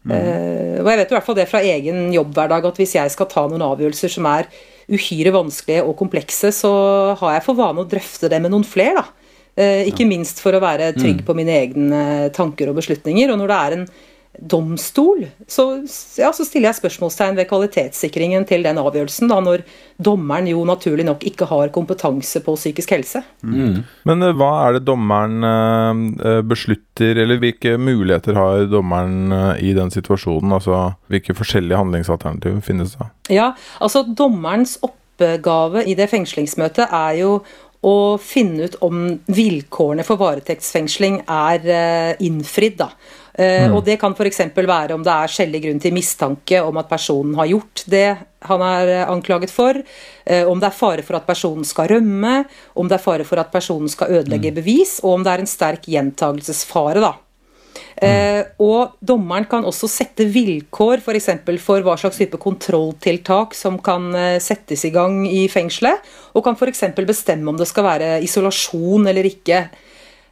problematisk. 0.05 0.61
Eh, 0.77 0.83
og 0.83 0.91
jeg 0.91 1.01
vet 1.01 1.13
i 1.13 1.17
hvert 1.17 1.27
fall 1.29 1.39
det 1.39 1.49
fra 1.51 1.63
egen 1.63 2.05
jobbhverdag 2.15 2.69
at 2.69 2.79
hvis 2.81 2.95
jeg 2.99 3.15
skal 3.15 3.31
ta 3.31 3.47
noen 3.49 3.65
avgjørelser 3.67 4.13
som 4.13 4.29
er 4.31 4.49
uhyre 4.93 5.33
vanskelige 5.35 5.85
og 5.87 5.97
komplekse, 5.99 6.51
så 6.55 6.73
har 7.21 7.37
jeg 7.37 7.45
for 7.47 7.59
vane 7.59 7.85
å 7.85 7.89
drøfte 7.89 8.31
det 8.33 8.41
med 8.43 8.53
noen 8.55 8.67
flere. 8.67 9.03
da. 9.03 9.05
Eh, 9.53 9.85
ikke 9.91 10.09
minst 10.09 10.41
for 10.41 10.57
å 10.57 10.63
være 10.63 10.95
trygg 10.97 11.27
på 11.27 11.35
mine 11.37 11.53
egne 11.53 12.03
tanker 12.33 12.71
og 12.71 12.79
beslutninger. 12.81 13.33
Og 13.33 13.41
når 13.41 13.53
det 13.53 13.59
er 13.59 13.77
en 13.77 13.87
domstol, 14.41 15.27
så, 15.47 15.65
ja, 16.17 16.31
så 16.33 16.45
stiller 16.47 16.71
jeg 16.71 16.79
spørsmålstegn 16.79 17.37
ved 17.37 17.47
kvalitetssikringen 17.51 18.47
til 18.49 18.65
den 18.65 18.81
avgjørelsen, 18.81 19.29
da, 19.29 19.39
når 19.45 19.65
dommeren 20.03 20.49
jo 20.49 20.63
naturlig 20.67 21.05
nok 21.05 21.27
ikke 21.29 21.49
har 21.51 21.73
kompetanse 21.75 22.41
på 22.45 22.55
psykisk 22.57 22.95
helse. 22.97 23.23
Men 23.45 24.25
eh, 24.25 24.33
hva 24.39 24.51
er 24.65 24.79
det 24.79 24.87
dommeren 24.89 25.45
eh, 25.45 26.03
eh, 26.31 26.41
beslutter, 26.49 27.21
eller 27.23 27.43
hvilke 27.43 27.77
muligheter 27.77 28.39
har 28.41 28.65
dommeren 28.73 29.35
i 29.61 29.75
den 29.77 29.93
situasjonen? 29.93 30.57
Altså 30.57 30.81
hvilke 31.13 31.37
forskjellige 31.37 31.83
handlingsalternativer 31.83 32.65
finnes 32.65 32.97
da? 32.97 33.13
Ja, 33.33 33.51
altså 33.85 34.07
dommerens 34.09 34.79
oppgave 34.81 35.85
i 35.85 35.97
det 35.99 36.09
fengslingsmøtet 36.11 36.89
er 36.89 37.21
jo 37.21 37.37
å 37.83 38.17
finne 38.23 38.71
ut 38.71 38.77
om 38.87 39.09
vilkårene 39.27 40.05
for 40.07 40.21
varetektsfengsling 40.21 41.25
er 41.27 42.17
innfridd. 42.23 42.79
da. 42.79 42.95
Eh, 43.35 43.73
Og 43.73 43.85
Det 43.85 43.99
kan 44.01 44.13
f.eks. 44.13 44.41
være 44.55 44.95
om 44.95 45.03
det 45.03 45.13
er 45.13 45.33
skjellig 45.33 45.63
grunn 45.65 45.81
til 45.81 45.95
mistanke 45.95 46.61
om 46.61 46.77
at 46.77 46.89
personen 46.89 47.35
har 47.35 47.47
gjort 47.47 47.85
det 47.89 48.19
han 48.49 48.63
er 48.67 48.91
eh, 48.91 49.09
anklaget 49.11 49.53
for, 49.53 49.79
eh, 50.27 50.47
om 50.49 50.61
det 50.61 50.69
er 50.69 50.77
fare 50.77 51.05
for 51.07 51.19
at 51.19 51.27
personen 51.27 51.67
skal 51.67 51.91
rømme, 51.95 52.45
om 52.75 52.89
det 52.89 52.99
er 52.99 53.05
fare 53.05 53.27
for 53.29 53.41
at 53.43 53.53
personen 53.53 53.91
skal 53.91 54.19
ødelegge 54.19 54.55
bevis, 54.57 54.99
og 55.03 55.19
om 55.19 55.27
det 55.27 55.33
er 55.33 55.45
en 55.45 55.51
sterk 55.51 55.87
gjentagelsesfare. 55.91 57.03
da. 57.03 57.15
Eh, 58.03 58.43
og 58.59 58.97
dommeren 59.05 59.47
kan 59.47 59.65
også 59.65 59.89
sette 59.89 60.27
vilkår 60.27 60.99
f.eks. 61.05 61.29
For, 61.45 61.59
for 61.63 61.87
hva 61.87 61.97
slags 62.01 62.19
type 62.19 62.41
kontrolltiltak 62.41 63.55
som 63.55 63.79
kan 63.79 64.11
settes 64.43 64.85
i 64.85 64.91
gang 64.91 65.23
i 65.29 65.47
fengselet, 65.49 66.03
og 66.35 66.45
kan 66.45 66.59
f.eks. 66.59 66.83
bestemme 67.07 67.49
om 67.49 67.57
det 67.57 67.69
skal 67.71 67.87
være 67.87 68.13
isolasjon 68.27 69.07
eller 69.07 69.31
ikke. 69.31 69.69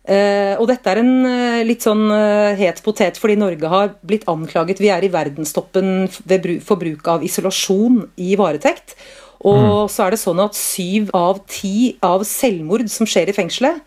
Eh, 0.08 0.56
og 0.56 0.64
dette 0.70 0.88
er 0.88 1.02
en 1.02 1.10
uh, 1.28 1.60
litt 1.66 1.84
sånn 1.84 2.06
uh, 2.08 2.56
het 2.56 2.80
potet, 2.82 3.18
fordi 3.20 3.36
Norge 3.36 3.68
har 3.68 3.90
blitt 4.00 4.24
anklaget 4.32 4.80
Vi 4.80 4.88
er 4.88 5.04
i 5.04 5.10
verdenstoppen 5.12 6.08
bru- 6.24 6.60
for 6.64 6.80
bruk 6.80 7.10
av 7.12 7.24
isolasjon 7.26 8.06
i 8.16 8.32
varetekt. 8.40 8.96
Og 9.44 9.88
så 9.88 10.04
er 10.04 10.12
det 10.12 10.20
sånn 10.20 10.40
at 10.42 10.56
syv 10.56 11.12
av 11.16 11.38
ti 11.48 11.94
av 12.04 12.26
selvmord 12.28 12.90
som 12.92 13.08
skjer 13.08 13.30
i 13.32 13.36
fengselet, 13.36 13.78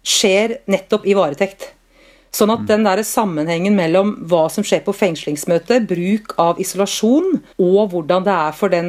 skjer 0.00 0.58
nettopp 0.72 1.04
i 1.04 1.16
varetekt. 1.16 1.66
Sånn 2.32 2.48
at 2.54 2.62
den 2.64 2.86
der 2.86 3.02
sammenhengen 3.04 3.74
mellom 3.76 4.14
hva 4.30 4.46
som 4.52 4.64
skjer 4.64 4.80
på 4.86 4.94
fengslingsmøtet, 4.96 5.84
bruk 5.90 6.32
av 6.40 6.60
isolasjon, 6.62 7.42
og 7.60 7.92
hvordan 7.92 8.24
det 8.24 8.32
er 8.32 8.56
for 8.56 8.72
den 8.72 8.88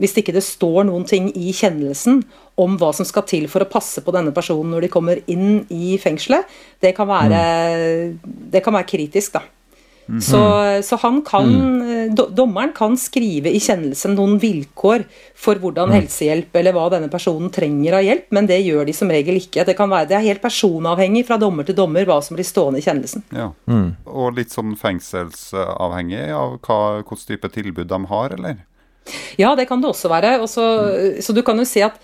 Hvis 0.00 0.16
ikke 0.16 0.32
det 0.32 0.44
står 0.46 0.86
noen 0.88 1.04
ting 1.08 1.28
i 1.36 1.52
kjennelsen 1.52 2.22
om 2.60 2.78
hva 2.80 2.92
som 2.96 3.04
skal 3.08 3.26
til 3.28 3.44
for 3.52 3.64
å 3.64 3.68
passe 3.68 4.00
på 4.04 4.14
denne 4.14 4.32
personen 4.32 4.72
når 4.72 4.86
de 4.86 4.92
kommer 4.92 5.20
inn 5.30 5.66
i 5.72 5.98
fengselet, 6.00 6.48
det 6.80 6.94
kan 6.96 7.08
være, 7.08 7.42
det 8.22 8.64
kan 8.64 8.76
være 8.76 8.88
kritisk, 8.88 9.36
da. 9.36 9.44
Så, 10.20 10.40
så, 10.84 10.98
han 11.00 11.22
kan, 11.24 11.48
dommeren 12.36 12.74
kan 12.76 12.98
skrive 13.00 13.48
i 13.48 13.60
kjennelsen 13.62 14.12
noen 14.18 14.34
vilkår 14.42 15.06
for 15.38 15.56
hvordan 15.62 15.94
helsehjelp 15.94 16.58
eller 16.60 16.76
hva 16.76 16.88
denne 16.92 17.08
personen 17.12 17.48
trenger 17.54 17.96
av 17.96 18.04
hjelp, 18.04 18.26
men 18.36 18.48
det 18.50 18.58
gjør 18.60 18.84
de 18.88 18.96
som 18.96 19.12
regel 19.12 19.38
ikke. 19.40 19.64
Det, 19.64 19.76
kan 19.78 19.88
være, 19.92 20.10
det 20.10 20.18
er 20.18 20.26
helt 20.26 20.44
personavhengig 20.44 21.24
fra 21.28 21.38
dommer 21.40 21.68
til 21.68 21.78
dommer 21.78 22.04
hva 22.08 22.18
som 22.24 22.36
blir 22.36 22.48
stående 22.48 22.82
i 22.82 22.84
kjennelsen. 22.84 23.24
Ja. 23.32 23.48
Mm. 23.70 23.94
Og 24.10 24.36
litt 24.36 24.52
sånn 24.52 24.76
fengselsavhengig 24.80 26.26
av 26.36 26.58
hva, 26.60 26.82
hvilken 27.00 27.24
type 27.32 27.52
tilbud 27.56 27.88
de 27.88 28.02
har, 28.12 28.36
eller? 28.36 28.60
Ja, 29.40 29.54
det 29.58 29.66
kan 29.70 29.80
det 29.82 29.90
også 29.90 30.10
være. 30.12 30.36
Også, 30.44 30.62
mm. 30.62 31.22
Så 31.24 31.34
du 31.34 31.42
kan 31.46 31.58
jo 31.58 31.66
si 31.68 31.82
at 31.84 31.96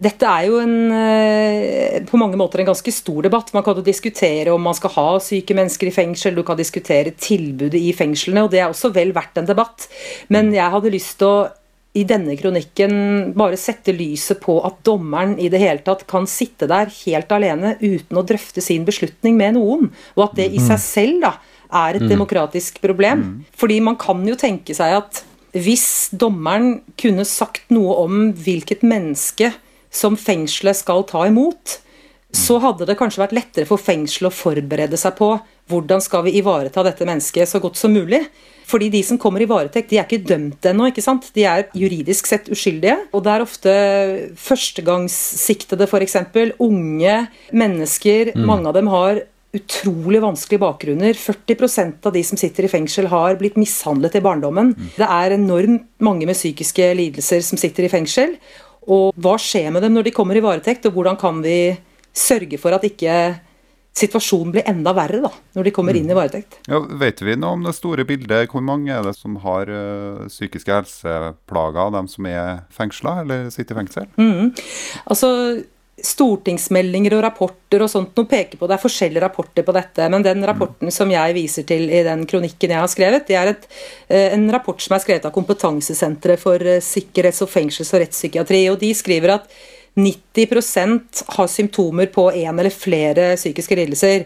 dette 0.00 0.24
er 0.24 0.46
jo 0.46 0.58
en, 0.62 0.92
eh, 0.92 2.00
på 2.08 2.16
mange 2.16 2.38
måter 2.40 2.62
en 2.62 2.70
ganske 2.70 2.92
stor 2.92 3.22
debatt. 3.26 3.52
Man 3.52 3.64
kan 3.66 3.76
jo 3.76 3.82
diskutere 3.82 4.48
om 4.54 4.62
man 4.62 4.74
skal 4.74 4.90
ha 4.90 5.18
syke 5.18 5.54
mennesker 5.56 5.90
i 5.90 5.94
fengsel, 5.94 6.34
du 6.34 6.42
kan 6.42 6.56
diskutere 6.56 7.12
tilbudet 7.12 7.80
i 7.80 7.92
fengslene, 7.92 8.44
og 8.44 8.50
det 8.50 8.60
er 8.60 8.70
også 8.70 8.92
vel 8.94 9.12
verdt 9.12 9.36
en 9.36 9.50
debatt. 9.50 9.88
Men 10.28 10.52
jeg 10.52 10.70
hadde 10.70 10.94
lyst 10.94 11.18
til 11.18 11.26
å 11.26 11.48
i 11.90 12.04
denne 12.06 12.36
kronikken 12.38 13.32
bare 13.34 13.58
sette 13.58 13.90
lyset 13.90 14.38
på 14.40 14.60
at 14.62 14.78
dommeren 14.86 15.34
i 15.42 15.48
det 15.50 15.58
hele 15.58 15.82
tatt 15.82 16.04
kan 16.10 16.28
sitte 16.30 16.68
der 16.70 16.86
helt 16.86 17.32
alene 17.34 17.74
uten 17.80 18.20
å 18.20 18.22
drøfte 18.22 18.62
sin 18.62 18.84
beslutning 18.86 19.34
med 19.36 19.56
noen, 19.58 19.88
og 20.14 20.28
at 20.28 20.36
det 20.38 20.52
i 20.54 20.62
seg 20.62 20.78
selv 20.84 21.24
da 21.24 21.32
er 21.80 21.98
et 21.98 22.06
demokratisk 22.10 22.78
problem. 22.82 23.42
Fordi 23.58 23.80
man 23.82 23.98
kan 23.98 24.22
jo 24.26 24.38
tenke 24.38 24.74
seg 24.76 25.00
at 25.00 25.24
hvis 25.50 26.14
dommeren 26.14 26.78
kunne 27.00 27.26
sagt 27.26 27.72
noe 27.74 27.96
om 28.04 28.30
hvilket 28.38 28.86
menneske 28.86 29.50
som 29.90 30.16
fengselet 30.18 30.78
skal 30.78 31.04
ta 31.08 31.26
imot, 31.28 31.80
så 32.30 32.60
hadde 32.62 32.86
det 32.86 32.94
kanskje 32.98 33.24
vært 33.24 33.34
lettere 33.34 33.66
for 33.66 33.82
fengselet 33.82 34.30
å 34.30 34.36
forberede 34.36 34.98
seg 35.00 35.16
på 35.18 35.32
hvordan 35.70 36.02
skal 36.02 36.24
vi 36.26 36.36
ivareta 36.38 36.84
dette 36.86 37.06
mennesket 37.06 37.50
så 37.50 37.60
godt 37.62 37.78
som 37.78 37.94
mulig. 37.94 38.22
Fordi 38.70 38.86
de 38.92 39.00
som 39.02 39.18
kommer 39.18 39.42
i 39.42 39.48
varetekt, 39.50 39.90
de 39.90 39.98
er 39.98 40.06
ikke 40.06 40.28
dømt 40.28 40.66
ennå. 40.70 40.86
ikke 40.90 41.02
sant? 41.02 41.26
De 41.34 41.42
er 41.48 41.66
juridisk 41.74 42.28
sett 42.30 42.46
uskyldige. 42.52 43.00
Og 43.10 43.24
det 43.26 43.32
er 43.32 43.42
ofte 43.42 43.74
førstegangssiktede, 44.38 45.88
f.eks. 45.90 46.16
Unge 46.62 47.16
mennesker. 47.50 48.30
Mm. 48.36 48.46
Mange 48.46 48.70
av 48.70 48.78
dem 48.78 48.90
har 48.92 49.24
utrolig 49.56 50.20
vanskelige 50.22 50.62
bakgrunner. 50.62 51.18
40% 51.18 52.06
av 52.06 52.14
de 52.14 52.22
som 52.26 52.38
sitter 52.38 52.68
i 52.68 52.70
fengsel, 52.70 53.10
har 53.10 53.38
blitt 53.40 53.58
mishandlet 53.58 54.20
i 54.20 54.22
barndommen. 54.22 54.74
Mm. 54.76 54.90
Det 54.94 55.10
er 55.18 55.34
enormt 55.34 55.88
mange 55.98 56.30
med 56.30 56.38
psykiske 56.38 56.92
lidelser 57.00 57.42
som 57.42 57.58
sitter 57.58 57.88
i 57.88 57.90
fengsel. 57.90 58.38
Og 58.88 59.12
hva 59.20 59.36
skjer 59.40 59.68
med 59.74 59.84
dem 59.84 59.94
når 59.96 60.08
de 60.08 60.16
kommer 60.16 60.38
i 60.38 60.44
varetekt, 60.44 60.88
og 60.88 60.96
hvordan 60.96 61.18
kan 61.20 61.42
vi 61.44 61.76
sørge 62.16 62.58
for 62.58 62.74
at 62.74 62.84
ikke 62.88 63.14
situasjonen 63.96 64.52
blir 64.54 64.68
enda 64.70 64.92
verre 64.96 65.20
da, 65.24 65.30
når 65.56 65.66
de 65.66 65.72
kommer 65.74 65.96
inn 65.98 66.08
i 66.08 66.14
mm. 66.14 66.18
varetekt. 66.18 66.60
Ja, 66.70 66.78
vet 67.00 67.20
vi 67.26 67.34
noe 67.38 67.58
om 67.58 67.66
det 67.66 67.74
store 67.76 68.06
bildet? 68.08 68.52
Hvor 68.52 68.62
mange 68.64 68.92
er 68.94 69.02
det 69.06 69.16
som 69.18 69.36
har 69.42 69.70
uh, 69.70 70.28
psykiske 70.30 70.72
helseplager, 70.72 71.92
dem 71.96 72.08
som 72.10 72.30
er 72.30 72.62
fengsla 72.74 73.20
eller 73.24 73.50
sitter 73.54 73.76
i 73.76 73.80
fengsel? 73.82 74.08
Mm. 74.20 74.52
Altså, 75.10 75.30
stortingsmeldinger 76.06 77.16
og 77.16 77.24
rapporter 77.24 77.84
og 77.84 77.90
sånt 77.92 78.16
noe 78.18 78.28
peker 78.28 78.60
på 78.60 78.68
Det 78.68 78.76
er 78.76 78.82
forskjellige 78.82 79.24
rapporter 79.24 79.66
på 79.66 79.74
dette, 79.76 80.08
men 80.12 80.24
den 80.26 80.44
rapporten 80.46 80.90
mm. 80.90 80.94
som 80.94 81.12
jeg 81.12 81.36
viser 81.36 81.66
til 81.68 81.88
i 81.90 82.04
den 82.06 82.26
kronikken 82.30 82.74
jeg 82.74 82.82
har 82.82 82.90
skrevet, 82.90 83.26
det 83.28 83.38
er 83.38 83.52
et, 83.52 83.66
eh, 84.08 84.28
en 84.34 84.48
rapport 84.52 84.80
som 84.82 84.96
er 84.96 85.04
skrevet 85.04 85.28
av 85.28 85.34
Kompetansesenteret 85.34 86.40
for 86.40 86.62
eh, 86.62 86.82
sikkerhets-, 86.84 87.42
og 87.46 87.52
fengsels- 87.52 87.92
og 87.94 88.04
rettspsykiatri. 88.04 88.64
og 88.72 88.80
De 88.82 88.94
skriver 88.96 89.36
at 89.38 89.60
90% 89.98 91.24
har 91.26 91.46
symptomer 91.46 92.06
på 92.06 92.30
en 92.32 92.58
eller 92.58 92.70
flere 92.70 93.34
psykiske 93.36 93.76
lidelser. 93.76 94.24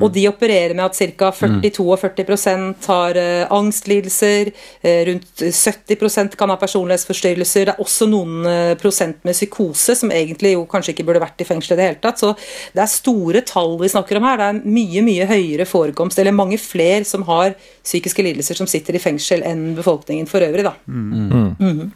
Og 0.00 0.12
de 0.14 0.24
opererer 0.28 0.72
med 0.72 0.86
at 0.86 0.96
ca. 0.96 1.28
40-42 1.36 2.86
har 2.86 3.18
uh, 3.18 3.52
angstlidelser. 3.52 4.52
Uh, 4.84 5.02
rundt 5.10 5.42
70% 5.42 6.36
kan 6.38 6.52
ha 6.52 6.56
personlighetsforstyrrelser. 6.56 7.68
Det 7.68 7.74
er 7.74 7.84
også 7.84 8.08
noen 8.08 8.48
uh, 8.48 8.72
prosent 8.80 9.20
med 9.26 9.36
psykose, 9.36 9.96
som 9.98 10.14
egentlig 10.14 10.54
jo 10.54 10.64
kanskje 10.70 10.94
ikke 10.96 11.06
burde 11.10 11.24
vært 11.24 11.44
i 11.44 11.48
fengsel 11.48 11.76
i 11.76 11.80
det 11.80 11.88
hele 11.90 12.02
tatt. 12.02 12.22
Så 12.22 12.32
det 12.72 12.84
er 12.84 12.92
store 12.94 13.44
tall 13.48 13.76
vi 13.82 13.92
snakker 13.92 14.20
om 14.20 14.28
her. 14.30 14.40
Det 14.40 14.50
er 14.50 14.76
mye, 14.80 15.04
mye 15.04 15.28
høyere 15.28 15.68
forekomst, 15.68 16.20
eller 16.22 16.36
mange 16.36 16.60
flere 16.62 17.04
som 17.08 17.26
har 17.28 17.52
psykiske 17.82 18.24
lidelser 18.24 18.58
som 18.58 18.70
sitter 18.70 18.96
i 18.96 19.02
fengsel 19.02 19.44
enn 19.44 19.74
befolkningen 19.76 20.30
for 20.30 20.44
øvrig, 20.44 20.64
da. 20.64 20.78
Mm. 20.88 21.52
Mm. 21.60 21.90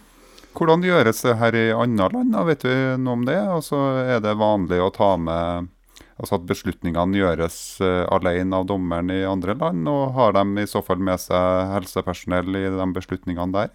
Hvordan 0.57 0.85
gjøres 0.85 1.23
det 1.25 1.37
her 1.37 1.57
i 1.59 1.65
andre 1.77 2.09
land? 2.15 2.37
Vet 2.49 2.65
du 2.65 2.75
noe 3.03 3.19
om 3.19 3.25
det? 3.29 3.37
Altså, 3.37 3.81
er 4.07 4.23
det 4.25 4.39
vanlig 4.41 4.81
å 4.81 4.93
ta 4.95 5.15
med 5.21 5.73
altså 6.17 6.39
at 6.39 6.47
beslutningene 6.49 7.19
gjøres 7.19 7.57
uh, 7.85 8.07
alene 8.15 8.57
av 8.57 8.69
dommeren 8.71 9.13
i 9.13 9.21
andre 9.29 9.57
land? 9.59 9.85
Og 9.93 10.15
har 10.17 10.33
de 10.39 10.63
i 10.63 10.71
så 10.71 10.81
fall 10.85 11.03
med 11.05 11.21
seg 11.21 11.75
helsepersonell 11.75 12.57
i 12.57 12.71
de 12.73 12.89
beslutningene 12.97 13.53
der? 13.53 13.75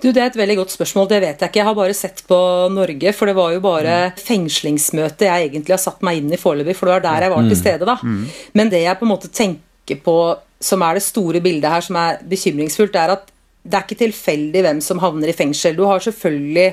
Du, 0.00 0.12
Det 0.12 0.22
er 0.22 0.30
et 0.30 0.38
veldig 0.38 0.60
godt 0.60 0.72
spørsmål, 0.72 1.08
det 1.10 1.20
vet 1.24 1.40
jeg 1.42 1.50
ikke. 1.50 1.60
Jeg 1.60 1.68
har 1.68 1.76
bare 1.76 1.96
sett 1.96 2.24
på 2.28 2.40
Norge. 2.72 3.12
For 3.12 3.28
det 3.28 3.36
var 3.36 3.54
jo 3.54 3.62
bare 3.64 3.96
mm. 4.08 4.20
fengslingsmøtet 4.30 5.28
jeg 5.28 5.48
egentlig 5.48 5.74
har 5.74 5.82
satt 5.82 6.04
meg 6.06 6.20
inn 6.20 6.32
i 6.32 6.40
foreløpig, 6.40 6.76
for 6.78 6.88
det 6.88 6.98
var 6.98 7.08
der 7.08 7.26
jeg 7.26 7.34
var 7.34 7.48
til 7.48 7.56
mm. 7.56 7.62
stede. 7.64 7.88
da. 7.88 7.98
Mm. 8.02 8.20
Men 8.60 8.70
det 8.72 8.84
jeg 8.84 9.00
på 9.00 9.08
en 9.08 9.12
måte 9.16 9.32
tenker 9.32 10.04
på 10.04 10.18
som 10.58 10.82
er 10.82 10.98
det 10.98 11.04
store 11.06 11.42
bildet 11.42 11.70
her, 11.70 11.84
som 11.84 11.98
er 12.00 12.22
bekymringsfullt, 12.26 12.96
er 12.98 13.14
at 13.14 13.28
det 13.62 13.76
er 13.76 13.84
ikke 13.84 14.02
tilfeldig 14.04 14.62
hvem 14.64 14.80
som 14.84 15.00
havner 15.02 15.30
i 15.30 15.36
fengsel. 15.36 15.76
Du 15.76 15.84
har 15.88 16.02
selvfølgelig 16.04 16.68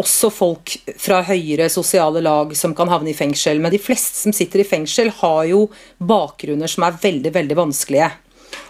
også 0.00 0.30
folk 0.34 0.74
fra 0.98 1.20
høyere 1.22 1.68
sosiale 1.70 2.22
lag 2.24 2.52
som 2.58 2.74
kan 2.76 2.90
havne 2.90 3.12
i 3.12 3.16
fengsel. 3.16 3.60
Men 3.62 3.72
de 3.72 3.80
fleste 3.82 4.24
som 4.24 4.34
sitter 4.34 4.64
i 4.64 4.68
fengsel, 4.68 5.12
har 5.20 5.44
jo 5.50 5.68
bakgrunner 5.98 6.70
som 6.70 6.86
er 6.86 6.98
veldig, 7.00 7.32
veldig 7.34 7.58
vanskelige. 7.58 8.10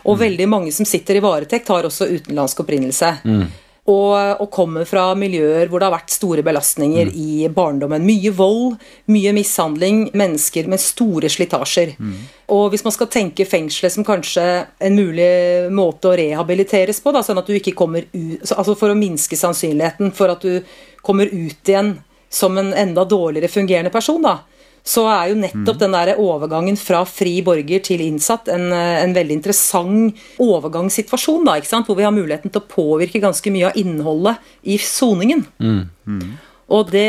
Og 0.05 0.17
mm. 0.17 0.21
veldig 0.21 0.49
mange 0.49 0.73
som 0.77 0.89
sitter 0.89 1.19
i 1.19 1.25
varetekt, 1.25 1.73
har 1.73 1.89
også 1.89 2.11
utenlandsk 2.13 2.61
opprinnelse. 2.65 3.15
Mm. 3.25 3.47
Og, 3.85 4.41
og, 4.41 4.47
kommer 4.49 4.87
fra 4.89 5.11
miljøer 5.19 5.69
hvor 5.69 5.83
det 5.83 5.91
har 5.91 5.93
vært 5.93 6.13
store 6.15 6.41
belastninger 6.47 7.11
mm. 7.11 7.17
i 7.21 7.49
barndommen. 7.53 8.07
Mye 8.07 8.31
vold, 8.33 8.79
mye 9.13 9.35
mishandling, 9.37 10.07
mennesker 10.17 10.71
med 10.73 10.81
store 10.81 11.29
slitasjer. 11.29 11.93
Mm. 11.99 12.15
Og 12.57 12.71
hvis 12.73 12.85
man 12.87 12.95
skal 12.97 13.11
tenke 13.13 13.45
fengselet 13.49 13.93
som 13.93 14.07
kanskje 14.09 14.47
en 14.89 14.97
mulig 14.97 15.29
måte 15.77 16.09
å 16.09 16.17
rehabiliteres 16.17 17.03
på, 17.05 17.13
da, 17.13 17.21
sånn 17.27 17.43
at 17.43 17.51
du 17.51 17.59
ikke 17.59 17.77
kommer 17.77 18.09
ut 18.09 18.53
Altså 18.55 18.77
for 18.79 18.93
å 18.93 18.97
minske 18.97 19.37
sannsynligheten 19.37 20.15
for 20.17 20.33
at 20.33 20.45
du 20.45 20.65
kommer 21.05 21.29
ut 21.29 21.69
igjen 21.69 21.99
som 22.33 22.57
en 22.59 22.73
enda 22.73 23.05
dårligere 23.05 23.53
fungerende 23.53 23.93
person, 23.93 24.23
da, 24.25 24.39
så 24.85 25.07
er 25.09 25.31
jo 25.31 25.37
nettopp 25.41 25.79
mm. 25.79 25.81
den 25.81 25.95
der 25.97 26.19
overgangen 26.21 26.77
fra 26.77 27.01
fri 27.09 27.39
borger 27.45 27.81
til 27.87 28.03
innsatt 28.05 28.51
en, 28.53 28.67
en 28.69 29.15
veldig 29.17 29.39
interessant 29.39 30.19
overgangssituasjon, 30.45 31.47
da, 31.49 31.57
ikke 31.57 31.71
sant? 31.71 31.89
hvor 31.89 31.97
vi 31.97 32.05
har 32.05 32.13
muligheten 32.13 32.53
til 32.53 32.61
å 32.61 32.69
påvirke 32.69 33.23
ganske 33.23 33.53
mye 33.55 33.71
av 33.71 33.79
innholdet 33.81 34.53
i 34.69 34.77
soningen. 34.77 35.47
Mm. 35.57 35.81
Mm. 36.05 36.35
Og, 36.75 36.93
det, 36.93 37.09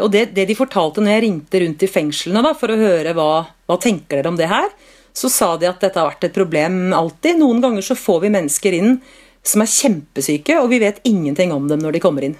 og 0.00 0.08
det, 0.12 0.30
det, 0.36 0.48
de 0.48 0.56
fortalte 0.56 1.04
når 1.04 1.16
jeg 1.16 1.24
ringte 1.26 1.60
rundt 1.60 1.84
i 1.84 1.90
fengslene 1.92 2.44
da, 2.44 2.54
for 2.56 2.72
å 2.72 2.80
høre 2.80 3.12
hva, 3.16 3.30
hva 3.68 3.78
tenker 3.80 4.20
dere 4.22 4.32
om 4.32 4.40
det 4.40 4.48
her, 4.48 4.72
så 5.14 5.30
sa 5.30 5.52
de 5.60 5.68
at 5.68 5.84
dette 5.84 6.00
har 6.00 6.08
vært 6.08 6.26
et 6.26 6.36
problem 6.36 6.88
alltid. 6.96 7.38
Noen 7.38 7.60
ganger 7.62 7.84
så 7.84 7.96
får 7.98 8.24
vi 8.24 8.32
mennesker 8.34 8.80
inn 8.80 8.96
som 9.44 9.60
er 9.60 9.70
kjempesyke, 9.70 10.56
og 10.62 10.72
vi 10.72 10.80
vet 10.82 11.04
ingenting 11.04 11.52
om 11.52 11.68
dem 11.68 11.84
når 11.84 11.98
de 11.98 12.02
kommer 12.02 12.24
inn. 12.26 12.36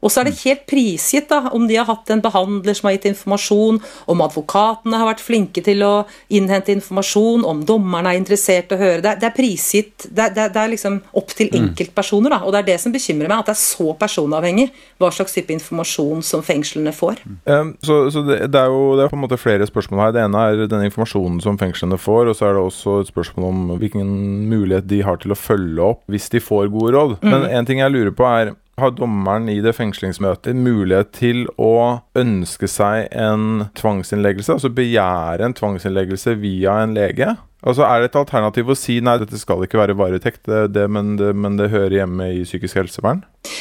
Og 0.00 0.12
så 0.12 0.22
er 0.22 0.30
det 0.30 0.40
helt 0.42 0.64
prisgitt 0.70 1.28
da, 1.30 1.42
om 1.54 1.66
de 1.68 1.76
har 1.78 1.88
hatt 1.88 2.10
en 2.12 2.22
behandler 2.24 2.76
som 2.76 2.88
har 2.88 2.96
gitt 2.96 3.10
informasjon, 3.10 3.80
om 4.10 4.24
advokatene 4.24 5.00
har 5.00 5.10
vært 5.10 5.24
flinke 5.24 5.62
til 5.64 5.84
å 5.84 5.92
innhente 6.32 6.72
informasjon, 6.74 7.44
om 7.46 7.62
dommerne 7.68 8.14
er 8.14 8.20
interessert 8.20 8.72
i 8.72 8.78
å 8.78 8.80
høre. 8.80 9.02
Det, 9.04 9.16
det 9.20 9.28
er 9.28 9.36
prisgitt 9.36 10.06
det, 10.08 10.30
det, 10.36 10.50
det, 10.54 10.62
er 10.62 10.72
liksom 10.74 11.00
opp 11.20 11.34
til 11.36 11.50
mm. 11.52 11.58
enkeltpersoner. 11.60 12.34
Da, 12.34 12.40
og 12.44 12.54
det 12.54 12.62
er 12.62 12.68
det 12.72 12.78
som 12.82 12.94
bekymrer 12.94 13.28
meg, 13.30 13.42
at 13.42 13.50
det 13.50 13.56
er 13.56 13.62
så 13.62 13.90
personavhengig 14.00 14.70
hva 15.00 15.12
slags 15.14 15.36
type 15.36 15.52
informasjon 15.54 16.24
som 16.26 16.44
fengslene 16.46 16.94
får. 16.96 17.20
Um, 17.44 17.74
så, 17.84 18.02
så 18.12 18.24
det, 18.26 18.40
er 18.48 18.72
jo 18.72 18.96
det 18.98 19.06
er 19.06 19.12
på 19.12 19.18
en 19.18 19.24
måte 19.26 19.40
flere 19.40 19.68
spørsmål 19.68 20.06
her. 20.06 20.16
Det 20.16 20.24
ene 20.24 20.46
er 20.46 20.64
den 20.70 20.86
informasjonen 20.88 21.40
som 21.44 21.60
fengslene 21.60 22.00
får, 22.00 22.32
og 22.32 22.38
så 22.38 22.48
er 22.48 22.56
det 22.56 22.64
også 22.64 23.00
et 23.02 23.12
spørsmål 23.12 23.50
om 23.50 23.76
hvilken 23.80 24.10
mulighet 24.50 24.88
de 24.90 25.02
har 25.06 25.20
til 25.20 25.34
å 25.34 25.38
følge 25.38 25.92
opp 25.92 26.02
hvis 26.10 26.30
de 26.32 26.42
får 26.42 26.72
gode 26.72 26.96
råd. 26.96 27.16
Mm. 27.20 27.30
Men 27.32 27.48
en 27.60 27.68
ting 27.68 27.82
jeg 27.82 27.94
lurer 27.94 28.14
på 28.16 28.26
er 28.28 28.54
har 28.82 28.94
dommeren 28.96 29.48
i 29.52 29.60
det 29.64 29.74
fengslingsmøtet 29.76 30.58
mulighet 30.58 31.12
til 31.16 31.44
å 31.60 32.00
ønske 32.18 32.68
seg 32.70 33.08
en 33.12 33.68
tvangsinnleggelse, 33.78 34.56
altså 34.56 34.72
begjære 34.74 35.46
en 35.46 35.56
tvangsinnleggelse 35.56 36.36
via 36.42 36.80
en 36.84 36.96
lege? 36.96 37.34
Altså 37.60 37.84
Er 37.84 38.00
det 38.00 38.10
et 38.10 38.16
alternativ 38.16 38.70
å 38.72 38.78
si 38.78 39.00
nei, 39.04 39.18
dette 39.20 39.38
skal 39.40 39.66
ikke 39.66 39.80
være 39.82 39.96
varetekt, 39.98 40.46
det, 40.48 40.70
det, 40.72 40.86
men, 40.88 41.16
det, 41.20 41.34
men 41.36 41.58
det 41.60 41.68
hører 41.74 41.98
hjemme 42.00 42.30
i 42.38 42.44
psykisk 42.46 42.80
helsevern? 42.80 43.20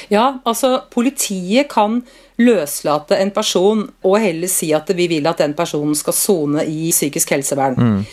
Ja, 0.09 0.39
altså 0.45 0.81
politiet 0.91 1.69
kan 1.71 2.01
løslate 2.39 3.17
en 3.19 3.33
person 3.35 3.81
og 4.07 4.13
heller 4.23 4.47
si 4.47 4.69
at 4.71 4.87
vi 4.95 5.09
vil 5.11 5.27
at 5.27 5.41
den 5.43 5.51
personen 5.57 5.95
skal 5.97 6.15
sone 6.15 6.63
i 6.63 6.87
psykisk 6.93 7.33
helsevern. 7.35 7.75
Mm. 7.75 8.03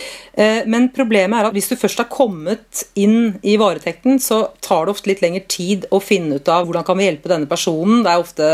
Men 0.69 0.89
problemet 0.93 1.39
er 1.39 1.49
at 1.49 1.55
hvis 1.55 1.71
du 1.71 1.77
først 1.79 2.01
har 2.03 2.09
kommet 2.13 2.83
inn 2.99 3.39
i 3.47 3.55
varetekten, 3.57 4.19
så 4.21 4.51
tar 4.61 4.85
det 4.85 4.93
ofte 4.93 5.09
litt 5.09 5.23
lengre 5.23 5.47
tid 5.49 5.87
å 5.95 6.01
finne 6.03 6.41
ut 6.41 6.51
av 6.53 6.67
hvordan 6.67 6.85
kan 6.85 6.99
vi 6.99 7.07
hjelpe 7.07 7.31
denne 7.31 7.49
personen. 7.49 8.03
Det 8.05 8.11
er 8.13 8.25
ofte 8.25 8.49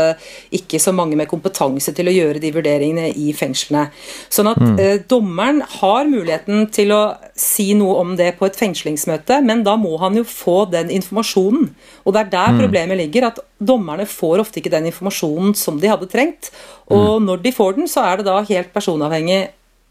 ikke 0.55 0.79
så 0.79 0.93
mange 0.95 1.17
med 1.19 1.27
kompetanse 1.31 1.91
til 1.97 2.07
å 2.07 2.13
gjøre 2.13 2.39
de 2.43 2.53
vurderingene 2.55 3.09
i 3.09 3.33
fengslene. 3.35 3.87
Sånn 4.31 4.51
at 4.53 4.61
mm. 4.61 4.77
dommeren 5.11 5.63
har 5.79 6.05
muligheten 6.07 6.69
til 6.71 6.93
å 6.95 7.01
si 7.33 7.71
noe 7.75 7.97
om 7.99 8.13
det 8.19 8.35
på 8.37 8.45
et 8.47 8.61
fengslingsmøte, 8.61 9.41
men 9.43 9.65
da 9.65 9.73
må 9.81 9.97
han 10.05 10.21
jo 10.21 10.23
få 10.23 10.67
den 10.71 10.93
informasjonen. 10.93 11.73
Og 12.05 12.13
det 12.13 12.27
er 12.27 12.31
der 12.37 12.61
problemet 12.61 12.95
ligger, 13.01 13.02
at 13.27 13.41
dommerne 13.59 14.05
får 14.09 14.43
ofte 14.43 14.61
ikke 14.61 14.71
den 14.73 14.87
informasjonen 14.91 15.55
som 15.57 15.79
de 15.79 15.91
hadde 15.91 16.09
trengt. 16.11 16.51
Og 16.93 17.21
når 17.23 17.43
de 17.43 17.51
får 17.55 17.77
den, 17.77 17.87
så 17.87 18.05
er 18.07 18.17
det 18.17 18.29
da 18.29 18.39
helt 18.47 18.73
personavhengig 18.73 19.43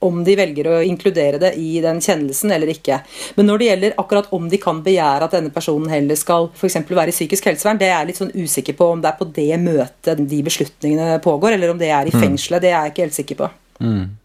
om 0.03 0.23
de 0.27 0.35
velger 0.39 0.67
å 0.67 0.79
inkludere 0.83 1.39
det 1.39 1.53
i 1.63 1.77
den 1.83 2.01
kjennelsen 2.03 2.51
eller 2.55 2.73
ikke. 2.73 2.99
Men 3.37 3.47
når 3.49 3.61
det 3.61 3.69
gjelder 3.69 3.95
akkurat 4.03 4.33
om 4.35 4.49
de 4.51 4.59
kan 4.63 4.81
begjære 4.83 5.29
at 5.29 5.37
denne 5.37 5.53
personen 5.55 5.93
heller 5.93 6.19
skal 6.19 6.51
f.eks. 6.51 6.81
være 6.89 7.13
i 7.13 7.15
psykisk 7.15 7.47
helsevern, 7.47 7.79
det 7.79 7.87
er 7.87 7.95
jeg 7.95 8.11
litt 8.11 8.23
sånn 8.23 8.35
usikker 8.35 8.77
på 8.79 8.91
om 8.97 9.03
det 9.03 9.13
er 9.13 9.21
på 9.21 9.29
det 9.39 9.61
møtet 9.63 10.25
de 10.33 10.41
beslutningene 10.43 11.21
pågår, 11.23 11.55
eller 11.55 11.71
om 11.71 11.79
det 11.79 11.93
er 11.95 12.11
i 12.11 12.15
fengselet. 12.17 12.65
Det 12.65 12.73
er 12.73 12.81
jeg 12.81 12.95
ikke 12.95 13.07
helt 13.07 13.21
sikker 13.21 13.41
på. 13.45 13.53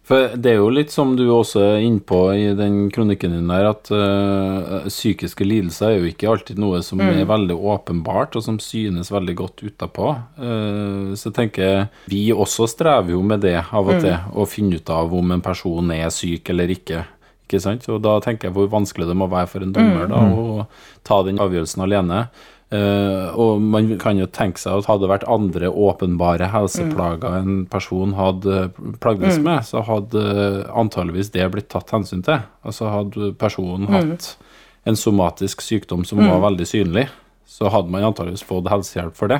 For 0.07 0.37
det 0.39 0.53
er 0.53 0.61
jo 0.61 0.69
litt 0.71 0.93
som 0.93 1.17
du 1.19 1.25
også 1.25 1.59
er 1.65 1.81
innpå 1.83 2.19
i 2.31 2.45
den 2.55 2.85
kronikken 2.95 3.33
din 3.35 3.49
der, 3.51 3.65
at 3.73 3.89
uh, 3.91 4.85
psykiske 4.87 5.43
lidelser 5.43 5.89
er 5.89 5.97
jo 5.97 6.07
ikke 6.07 6.29
alltid 6.31 6.61
noe 6.63 6.79
som 6.85 7.01
er 7.03 7.25
veldig 7.27 7.57
åpenbart, 7.73 8.37
og 8.39 8.45
som 8.45 8.59
synes 8.63 9.11
veldig 9.11 9.35
godt 9.41 9.65
utapå. 9.67 10.13
Uh, 10.39 11.11
så 11.11 11.27
jeg 11.27 11.35
tenker 11.41 12.07
vi 12.07 12.23
også 12.31 12.69
strever 12.71 13.17
jo 13.17 13.19
med 13.19 13.43
det 13.43 13.57
av 13.59 13.83
og 13.83 13.99
til, 13.99 14.15
å 14.31 14.47
finne 14.47 14.79
ut 14.79 14.95
av 14.95 15.11
om 15.11 15.35
en 15.35 15.43
person 15.43 15.91
er 15.91 16.07
syk 16.15 16.53
eller 16.55 16.71
ikke. 16.71 17.03
Ikke 17.43 17.59
sant? 17.63 17.83
Og 17.91 17.99
da 18.03 18.15
tenker 18.23 18.47
jeg 18.47 18.55
hvor 18.55 18.71
vanskelig 18.71 19.09
det 19.11 19.15
må 19.19 19.27
være 19.31 19.51
for 19.51 19.63
en 19.63 19.75
dommer 19.75 20.07
da, 20.11 20.23
å 20.23 21.03
ta 21.07 21.19
den 21.27 21.43
avgjørelsen 21.43 21.83
alene. 21.83 22.29
Eh, 22.67 23.27
og 23.39 23.61
man 23.63 23.93
kan 24.01 24.17
jo 24.19 24.25
tenke 24.27 24.59
seg 24.59 24.81
at 24.81 24.89
hadde 24.89 25.05
det 25.05 25.11
vært 25.13 25.27
andre 25.31 25.69
åpenbare 25.71 26.49
helseplager 26.51 27.37
en 27.39 27.61
person 27.71 28.11
hadde 28.17 28.65
plagdes 29.03 29.39
med, 29.39 29.63
så 29.63 29.85
hadde 29.87 30.23
antageligvis 30.75 31.31
det 31.35 31.47
blitt 31.53 31.69
tatt 31.71 31.93
hensyn 31.95 32.25
til. 32.27 32.43
Altså 32.67 32.89
hadde 32.91 33.31
personen 33.39 33.87
hatt 33.93 34.33
en 34.87 34.99
somatisk 34.99 35.63
sykdom 35.63 36.03
som 36.07 36.19
var 36.23 36.43
veldig 36.43 36.67
synlig, 36.67 37.07
så 37.47 37.71
hadde 37.71 37.91
man 37.91 38.03
antageligvis 38.09 38.43
fått 38.47 38.67
helsehjelp 38.71 39.15
for 39.15 39.31
det. 39.31 39.39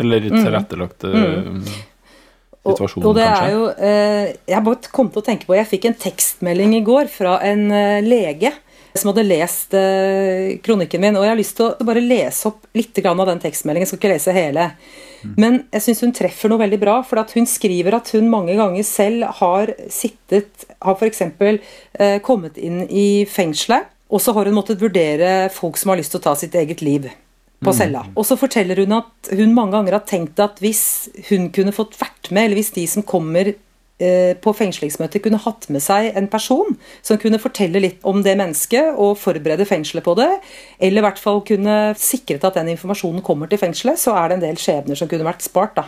Eller 0.00 0.24
tilrettelagt 0.28 1.04
mm. 1.04 1.64
Og, 2.62 2.76
situasjonen, 2.76 3.06
og 3.08 3.16
det 3.18 3.24
kanskje. 3.26 3.44
er 3.44 3.52
jo 3.52 3.64
uh, 3.74 4.28
Jeg 4.52 4.64
bare 4.64 4.90
kom 4.94 5.08
til 5.10 5.20
å 5.20 5.24
tenke 5.26 5.48
på 5.48 5.56
Jeg 5.58 5.68
fikk 5.68 5.88
en 5.90 5.96
tekstmelding 5.98 6.76
i 6.78 6.84
går 6.86 7.10
fra 7.10 7.34
en 7.44 7.64
uh, 7.74 7.98
lege 8.06 8.52
som 8.94 9.10
hadde 9.10 9.24
lest 9.26 9.74
eh, 9.76 10.58
kronikken 10.64 11.00
min. 11.02 11.16
Og 11.16 11.24
jeg 11.24 11.32
har 11.32 11.40
lyst 11.40 11.56
til 11.58 11.70
å 11.70 11.86
bare 11.86 12.02
lese 12.04 12.50
opp 12.50 12.66
litt 12.76 12.98
grann 13.04 13.20
av 13.22 13.30
den 13.30 13.40
tekstmeldingen. 13.42 13.86
Jeg 13.86 13.92
skal 13.92 14.00
ikke 14.02 14.12
lese 14.12 14.36
hele. 14.36 14.68
Men 15.38 15.62
jeg 15.72 15.84
syns 15.86 16.02
hun 16.04 16.14
treffer 16.16 16.50
noe 16.52 16.60
veldig 16.62 16.80
bra. 16.82 16.98
For 17.06 17.22
at 17.22 17.32
hun 17.36 17.48
skriver 17.48 17.96
at 17.98 18.12
hun 18.16 18.30
mange 18.32 18.56
ganger 18.58 18.86
selv 18.86 19.28
har 19.40 19.74
sittet 19.92 20.66
Har 20.82 20.98
f.eks. 20.98 21.24
Eh, 21.30 22.18
kommet 22.26 22.60
inn 22.60 22.84
i 22.88 23.24
fengselet, 23.30 23.90
og 24.12 24.20
så 24.20 24.34
har 24.36 24.48
hun 24.48 24.56
måttet 24.58 24.82
vurdere 24.82 25.48
folk 25.54 25.78
som 25.80 25.92
har 25.92 26.00
lyst 26.00 26.12
til 26.12 26.20
å 26.20 26.26
ta 26.26 26.36
sitt 26.36 26.56
eget 26.58 26.82
liv 26.84 27.08
på 27.62 27.72
cella. 27.76 28.02
Og 28.18 28.26
så 28.26 28.36
forteller 28.36 28.82
hun 28.82 28.96
at 28.98 29.30
hun 29.32 29.54
mange 29.54 29.76
ganger 29.76 29.96
har 29.96 30.06
tenkt 30.08 30.40
at 30.42 30.58
hvis 30.62 30.84
hun 31.30 31.48
kunne 31.54 31.74
fått 31.74 31.94
vært 32.00 32.32
med, 32.32 32.48
eller 32.48 32.58
hvis 32.58 32.74
de 32.74 32.86
som 32.90 33.06
kommer 33.06 33.54
på 34.42 34.54
fengslingsmøtet 34.56 35.22
kunne 35.24 35.40
hatt 35.44 35.68
med 35.72 35.84
seg 35.84 36.16
en 36.18 36.28
person 36.32 36.74
som 37.04 37.20
kunne 37.22 37.40
fortelle 37.42 37.82
litt 37.82 38.00
om 38.08 38.22
det 38.24 38.34
mennesket 38.40 38.96
og 39.00 39.18
forberede 39.20 39.66
fengselet 39.68 40.06
på 40.06 40.16
det, 40.18 40.30
eller 40.82 41.02
i 41.02 41.06
hvert 41.06 41.20
fall 41.22 41.42
kunne 41.46 41.76
sikret 42.00 42.44
at 42.48 42.58
den 42.58 42.72
informasjonen 42.74 43.22
kommer 43.24 43.50
til 43.50 43.60
fengselet, 43.62 44.00
så 44.00 44.16
er 44.18 44.30
det 44.30 44.38
en 44.38 44.46
del 44.48 44.60
skjebner 44.60 44.98
som 44.98 45.10
kunne 45.10 45.28
vært 45.28 45.46
spart. 45.46 45.76
da. 45.78 45.86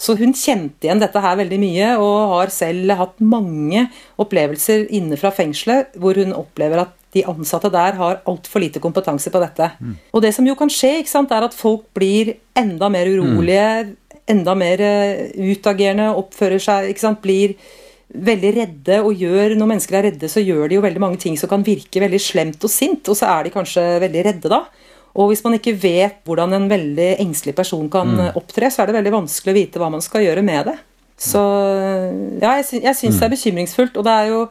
Så 0.00 0.16
hun 0.16 0.32
kjente 0.32 0.88
igjen 0.88 1.02
dette 1.02 1.20
her 1.20 1.36
veldig 1.36 1.58
mye, 1.60 1.90
og 2.00 2.32
har 2.32 2.54
selv 2.54 2.94
hatt 2.96 3.18
mange 3.20 3.84
opplevelser 4.20 4.86
inne 4.96 5.18
fra 5.20 5.32
fengselet 5.34 5.92
hvor 6.00 6.16
hun 6.16 6.32
opplever 6.32 6.86
at 6.86 6.96
de 7.12 7.24
ansatte 7.26 7.68
der 7.74 7.96
har 7.98 8.20
altfor 8.30 8.62
lite 8.62 8.80
kompetanse 8.80 9.32
på 9.34 9.42
dette. 9.42 9.66
Og 10.14 10.22
det 10.22 10.30
som 10.32 10.46
jo 10.46 10.54
kan 10.56 10.70
skje, 10.70 11.00
ikke 11.02 11.10
sant, 11.10 11.32
er 11.34 11.44
at 11.44 11.56
folk 11.56 11.88
blir 11.92 12.36
enda 12.56 12.88
mer 12.88 13.10
urolige, 13.10 13.96
enda 14.32 14.56
mer 14.58 14.82
eh, 14.84 15.30
utagerende, 15.36 16.10
oppfører 16.18 16.62
seg, 16.62 16.90
ikke 16.90 17.04
sant, 17.04 17.22
blir 17.24 17.56
veldig 18.10 18.50
redde 18.56 18.96
og 19.06 19.20
gjør 19.22 19.52
Når 19.54 19.68
mennesker 19.70 19.96
er 19.96 20.08
redde, 20.08 20.26
så 20.26 20.42
gjør 20.42 20.64
de 20.66 20.78
jo 20.80 20.82
veldig 20.82 21.02
mange 21.02 21.20
ting 21.22 21.36
som 21.38 21.50
kan 21.50 21.62
virke 21.62 22.02
veldig 22.02 22.18
slemt 22.22 22.64
og 22.66 22.72
sint, 22.72 23.06
og 23.06 23.18
så 23.18 23.28
er 23.30 23.46
de 23.46 23.54
kanskje 23.54 23.84
veldig 24.02 24.24
redde 24.26 24.50
da. 24.50 24.64
Og 25.18 25.30
hvis 25.30 25.42
man 25.44 25.56
ikke 25.56 25.74
vet 25.78 26.20
hvordan 26.26 26.54
en 26.54 26.68
veldig 26.70 27.10
engstelig 27.22 27.54
person 27.58 27.86
kan 27.90 28.10
mm. 28.10 28.26
opptre, 28.38 28.70
så 28.70 28.82
er 28.82 28.90
det 28.90 28.98
veldig 28.98 29.14
vanskelig 29.14 29.52
å 29.52 29.58
vite 29.58 29.82
hva 29.82 29.90
man 29.90 30.02
skal 30.04 30.24
gjøre 30.26 30.44
med 30.46 30.70
det. 30.70 30.76
Så 31.20 31.40
ja, 32.40 32.56
jeg, 32.60 32.66
sy 32.68 32.80
syns 32.80 33.18
det 33.18 33.26
er 33.26 33.34
bekymringsfullt. 33.34 33.98
Og 34.00 34.06
det 34.06 34.14
er 34.14 34.30
jo 34.30 34.44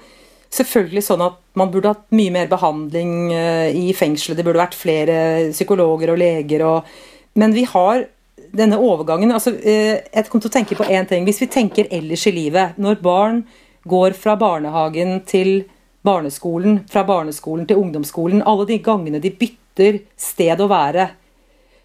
selvfølgelig 0.53 1.05
sånn 1.05 1.23
at 1.25 1.39
man 1.59 1.71
burde 1.73 1.93
hatt 1.93 2.05
mye 2.15 2.33
mer 2.33 2.49
behandling 2.51 3.13
eh, 3.33 3.77
i 3.77 3.93
fengselet. 3.97 4.37
Det 4.39 4.45
burde 4.45 4.61
vært 4.61 4.77
flere 4.77 5.17
psykologer 5.53 6.13
og 6.13 6.21
leger 6.21 6.65
og 6.67 6.99
Men 7.39 7.53
vi 7.53 7.63
har 7.69 8.07
denne 8.55 8.77
overgangen 8.77 9.31
altså, 9.31 9.53
eh, 9.59 10.01
Jeg 10.13 10.29
kom 10.29 10.41
til 10.41 10.49
å 10.49 10.53
tenke 10.53 10.77
på 10.77 10.87
én 10.87 11.07
ting. 11.07 11.25
Hvis 11.27 11.41
vi 11.41 11.49
tenker 11.51 11.89
ellers 11.91 12.27
i 12.27 12.35
livet, 12.35 12.77
når 12.77 13.01
barn 13.01 13.43
går 13.87 14.15
fra 14.17 14.35
barnehagen 14.39 15.21
til 15.25 15.63
barneskolen, 16.05 16.83
fra 16.89 17.03
barneskolen 17.03 17.67
til 17.67 17.79
ungdomsskolen, 17.81 18.43
alle 18.45 18.67
de 18.69 18.79
gangene 18.83 19.21
de 19.21 19.31
bytter 19.31 20.03
sted 20.17 20.61
å 20.61 20.69
være, 20.69 21.09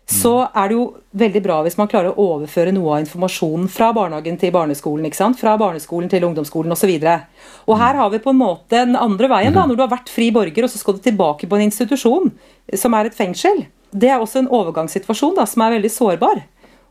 så 0.04 0.50
er 0.52 0.68
det 0.68 0.76
jo 0.76 0.84
veldig 1.16 1.40
bra 1.44 1.62
hvis 1.64 1.78
man 1.80 1.88
klarer 1.88 2.12
å 2.12 2.24
overføre 2.34 2.74
noe 2.76 2.90
av 2.92 3.04
informasjonen 3.06 3.70
fra 3.72 3.88
barnehagen 3.96 4.36
til 4.40 4.52
barneskolen. 4.52 5.06
ikke 5.08 5.16
sant? 5.16 5.38
Fra 5.40 5.54
barneskolen 5.60 6.10
til 6.12 6.26
ungdomsskolen 6.28 6.74
osv. 6.76 6.90
Og, 6.90 7.06
så 7.06 7.70
og 7.72 7.78
her 7.80 8.00
har 8.00 8.10
vi 8.12 8.20
på 8.20 8.34
en 8.34 8.42
måte 8.42 8.82
den 8.84 8.98
andre 9.00 9.30
veien, 9.32 9.54
da, 9.56 9.64
når 9.64 9.78
du 9.78 9.84
har 9.86 9.94
vært 9.94 10.12
fri 10.12 10.28
borger 10.34 10.66
og 10.66 10.72
så 10.72 10.80
skal 10.80 10.98
du 10.98 11.06
tilbake 11.06 11.48
på 11.48 11.56
en 11.56 11.64
institusjon, 11.70 12.34
som 12.76 12.98
er 12.98 13.08
et 13.08 13.16
fengsel. 13.16 13.64
Det 13.94 14.10
er 14.10 14.20
også 14.20 14.42
en 14.42 14.50
overgangssituasjon 14.52 15.38
da, 15.38 15.46
som 15.48 15.64
er 15.64 15.78
veldig 15.78 15.92
sårbar. 15.94 16.42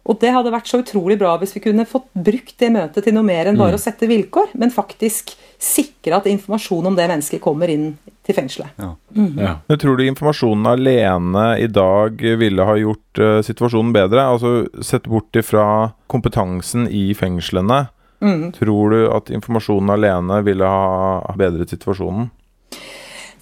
Og 0.04 0.20
det 0.20 0.34
hadde 0.36 0.52
vært 0.52 0.68
så 0.68 0.82
utrolig 0.82 1.16
bra 1.20 1.38
hvis 1.40 1.54
vi 1.56 1.62
kunne 1.64 1.86
fått 1.88 2.10
brukt 2.12 2.58
det 2.60 2.70
møtet 2.76 3.06
til 3.06 3.16
noe 3.16 3.24
mer 3.24 3.48
enn 3.48 3.60
bare 3.60 3.78
å 3.78 3.82
sette 3.82 4.10
vilkår, 4.10 4.52
men 4.60 4.74
faktisk 4.74 5.32
sikre 5.64 6.18
at 6.18 6.28
informasjon 6.28 6.90
om 6.90 6.98
det 6.98 7.08
mennesket 7.08 7.40
kommer 7.44 7.72
inn 7.72 7.94
til 8.28 8.36
fengselet. 8.36 8.76
Ja. 8.76 9.56
Men 9.70 9.80
tror 9.80 9.96
du 10.00 10.04
informasjonen 10.06 10.68
alene 10.74 11.46
i 11.64 11.70
dag 11.72 12.20
ville 12.20 12.68
ha 12.68 12.76
gjort 12.80 13.24
uh, 13.24 13.40
situasjonen 13.48 13.96
bedre? 13.96 14.28
Altså 14.36 14.84
sett 14.84 15.08
bort 15.08 15.40
ifra 15.40 15.66
kompetansen 16.12 16.90
i 16.92 17.10
fengslene. 17.16 17.86
Tror 18.56 18.94
du 18.94 19.00
at 19.12 19.32
informasjonen 19.36 19.92
alene 19.92 20.40
ville 20.48 20.68
ha 20.68 21.36
bedret 21.40 21.74
situasjonen? 21.74 22.30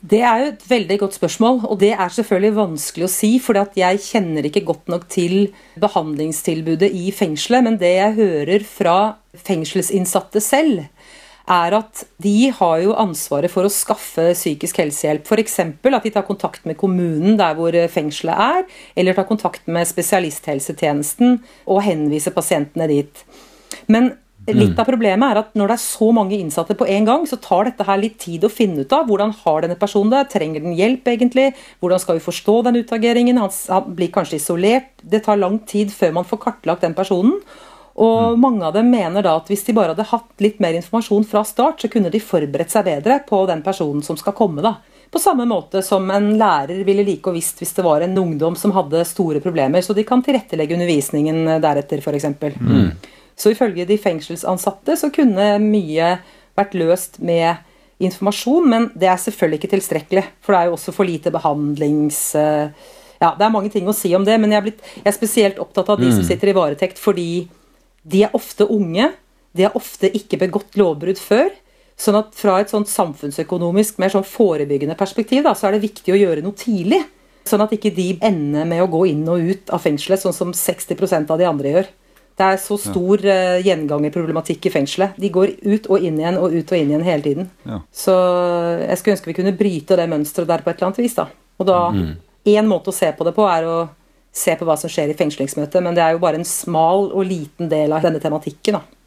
Det 0.01 0.23
er 0.25 0.39
jo 0.41 0.45
et 0.49 0.63
veldig 0.65 0.95
godt 1.03 1.15
spørsmål, 1.19 1.59
og 1.69 1.77
det 1.81 1.91
er 1.93 2.09
selvfølgelig 2.09 2.55
vanskelig 2.57 3.05
å 3.05 3.11
si, 3.13 3.35
for 3.37 3.59
jeg 3.77 3.99
kjenner 4.01 4.47
ikke 4.47 4.63
godt 4.65 4.87
nok 4.89 5.03
til 5.13 5.51
behandlingstilbudet 5.81 6.89
i 6.89 7.11
fengselet, 7.13 7.67
men 7.67 7.77
det 7.77 7.91
jeg 7.99 8.17
hører 8.17 8.65
fra 8.65 8.95
fengselsinnsatte 9.37 10.41
selv, 10.41 10.87
er 11.51 11.75
at 11.77 12.01
de 12.21 12.49
har 12.55 12.81
jo 12.81 12.95
ansvaret 12.97 13.51
for 13.51 13.67
å 13.67 13.73
skaffe 13.73 14.31
psykisk 14.33 14.81
helsehjelp. 14.81 15.27
F.eks. 15.27 15.59
at 15.59 16.07
de 16.07 16.13
tar 16.13 16.25
kontakt 16.25 16.65
med 16.65 16.79
kommunen 16.81 17.37
der 17.37 17.53
hvor 17.57 17.75
fengselet 17.93 18.41
er, 18.41 18.65
eller 18.95 19.17
tar 19.17 19.29
kontakt 19.29 19.69
med 19.69 19.89
spesialisthelsetjenesten 19.89 21.41
og 21.67 21.83
henviser 21.85 22.33
pasientene 22.33 22.89
dit. 22.89 23.23
Men 23.91 24.15
litt 24.57 24.79
av 24.79 24.87
problemet 24.87 25.31
er 25.31 25.39
at 25.41 25.55
når 25.57 25.71
det 25.71 25.75
er 25.77 25.83
så 25.83 26.09
mange 26.15 26.37
innsatte 26.37 26.75
på 26.77 26.87
en 26.89 27.07
gang, 27.07 27.25
så 27.29 27.39
tar 27.41 27.69
dette 27.69 27.85
her 27.87 27.99
litt 28.01 28.17
tid 28.21 28.45
å 28.45 28.51
finne 28.51 28.85
ut 28.85 28.95
av. 28.95 29.07
Hvordan 29.09 29.33
har 29.43 29.65
denne 29.65 29.79
personen 29.79 30.13
det? 30.13 30.27
Trenger 30.33 30.63
den 30.63 30.77
hjelp, 30.77 31.07
egentlig? 31.13 31.49
Hvordan 31.83 32.01
skal 32.03 32.19
vi 32.19 32.25
forstå 32.27 32.55
den 32.67 32.79
utageringen? 32.83 33.41
Han, 33.41 33.91
blir 33.95 34.11
kanskje 34.13 34.39
isolert. 34.39 34.93
Det 35.01 35.23
tar 35.25 35.41
lang 35.41 35.59
tid 35.67 35.93
før 35.93 36.15
man 36.19 36.27
får 36.27 36.43
kartlagt 36.45 36.85
den 36.85 36.97
personen. 36.97 37.37
Og 38.01 38.37
mange 38.39 38.63
av 38.63 38.73
dem 38.73 38.87
mener 38.89 39.25
da 39.25 39.35
at 39.37 39.49
hvis 39.51 39.65
de 39.67 39.75
bare 39.75 39.91
hadde 39.91 40.07
hatt 40.13 40.43
litt 40.43 40.61
mer 40.63 40.77
informasjon 40.77 41.27
fra 41.27 41.43
start, 41.47 41.83
så 41.83 41.91
kunne 41.91 42.11
de 42.13 42.23
forberedt 42.23 42.71
seg 42.71 42.87
bedre 42.87 43.19
på 43.27 43.43
den 43.49 43.63
personen 43.65 44.03
som 44.05 44.19
skal 44.19 44.35
komme. 44.37 44.63
da. 44.63 44.77
På 45.11 45.19
samme 45.19 45.45
måte 45.45 45.81
som 45.83 46.07
en 46.11 46.29
lærer 46.39 46.85
ville 46.87 47.03
like 47.03 47.27
og 47.27 47.35
visst 47.35 47.59
hvis 47.59 47.73
det 47.75 47.83
var 47.83 48.05
en 48.05 48.15
ungdom 48.17 48.55
som 48.55 48.71
hadde 48.71 49.03
store 49.05 49.41
problemer, 49.43 49.83
så 49.83 49.93
de 49.93 50.05
kan 50.07 50.23
tilrettelegge 50.23 50.77
undervisningen 50.77 51.43
deretter, 51.59 51.99
f.eks. 51.99 52.29
Mm. 52.61 52.93
Så 53.39 53.53
ifølge 53.53 53.87
de 53.89 53.97
fengselsansatte 54.01 54.97
så 54.99 55.09
kunne 55.13 55.55
mye 55.63 56.15
vært 56.57 56.75
løst 56.77 57.19
med 57.23 57.61
informasjon, 58.01 58.67
men 58.69 58.89
det 58.97 59.09
er 59.11 59.21
selvfølgelig 59.21 59.61
ikke 59.61 59.73
tilstrekkelig. 59.75 60.25
For 60.41 60.53
det 60.53 60.59
er 60.59 60.69
jo 60.69 60.77
også 60.79 60.95
for 60.95 61.09
lite 61.09 61.33
behandlings... 61.33 62.21
Ja, 63.21 63.35
det 63.37 63.45
er 63.45 63.53
mange 63.53 63.69
ting 63.69 63.85
å 63.85 63.93
si 63.93 64.09
om 64.17 64.23
det, 64.25 64.33
men 64.41 64.49
jeg 64.49 64.57
er, 64.57 64.63
blitt, 64.65 64.79
jeg 64.97 65.05
er 65.11 65.13
spesielt 65.13 65.59
opptatt 65.61 65.91
av 65.93 65.99
de 66.01 66.07
som 66.09 66.23
sitter 66.25 66.49
i 66.49 66.55
varetekt 66.57 66.97
fordi 66.97 67.43
de 68.01 68.23
er 68.25 68.33
ofte 68.33 68.65
unge, 68.65 69.11
de 69.53 69.67
har 69.67 69.75
ofte 69.77 70.09
ikke 70.17 70.39
begått 70.41 70.77
lovbrudd 70.79 71.21
før. 71.21 71.51
Sånn 72.01 72.17
at 72.17 72.33
fra 72.33 72.55
et 72.57 72.71
sånt 72.73 72.89
samfunnsøkonomisk, 72.89 73.99
mer 74.01 74.09
sånn 74.09 74.25
forebyggende 74.25 74.97
perspektiv, 74.97 75.43
da, 75.45 75.53
så 75.53 75.69
er 75.69 75.75
det 75.75 75.83
viktig 75.85 76.15
å 76.15 76.17
gjøre 76.17 76.41
noe 76.41 76.57
tidlig. 76.57 77.03
Sånn 77.45 77.61
at 77.61 77.73
ikke 77.75 77.93
de 77.93 78.15
ender 78.25 78.65
med 78.69 78.81
å 78.81 78.89
gå 78.89 79.03
inn 79.11 79.21
og 79.29 79.51
ut 79.51 79.69
av 79.73 79.83
fengselet, 79.85 80.23
sånn 80.23 80.33
som 80.33 80.53
60% 80.57 81.29
av 81.29 81.41
de 81.41 81.49
andre 81.49 81.75
gjør. 81.75 81.91
Det 82.39 82.47
er 82.47 82.59
så 82.61 82.77
stor 82.79 83.21
uh, 83.27 83.59
gjengangerproblematikk 83.61 84.69
i 84.69 84.73
fengselet. 84.73 85.17
De 85.19 85.29
går 85.33 85.55
ut 85.61 85.89
og 85.91 86.03
inn 86.03 86.19
igjen 86.21 86.39
og 86.39 86.55
ut 86.55 86.73
og 86.73 86.77
inn 86.77 86.93
igjen 86.93 87.05
hele 87.05 87.25
tiden. 87.25 87.49
Ja. 87.67 87.81
Så 87.93 88.15
jeg 88.81 88.99
skulle 88.99 89.17
ønske 89.17 89.31
vi 89.31 89.37
kunne 89.37 89.57
bryte 89.59 89.99
det 89.99 90.09
mønsteret 90.09 90.49
der 90.49 90.63
på 90.63 90.71
et 90.71 90.79
eller 90.79 90.91
annet 90.91 91.01
vis. 91.03 91.17
da. 91.19 91.27
Og 91.61 91.67
da, 91.69 91.81
én 92.49 92.69
måte 92.69 92.89
å 92.89 92.95
se 92.95 93.11
på 93.13 93.27
det 93.27 93.35
på 93.37 93.45
er 93.45 93.67
å 93.69 93.77
se 94.31 94.55
på 94.55 94.65
hva 94.65 94.77
som 94.79 94.89
skjer 94.89 95.11
i 95.11 95.17
fengslingsmøtet, 95.19 95.83
men 95.83 95.95
det 95.97 96.03
er 96.05 96.15
jo 96.15 96.23
bare 96.23 96.39
en 96.39 96.47
smal 96.47 97.09
og 97.11 97.27
liten 97.27 97.69
del 97.71 97.91
av 97.93 98.05
denne 98.07 98.21
tematikken. 98.23 98.79
da. 98.79 99.00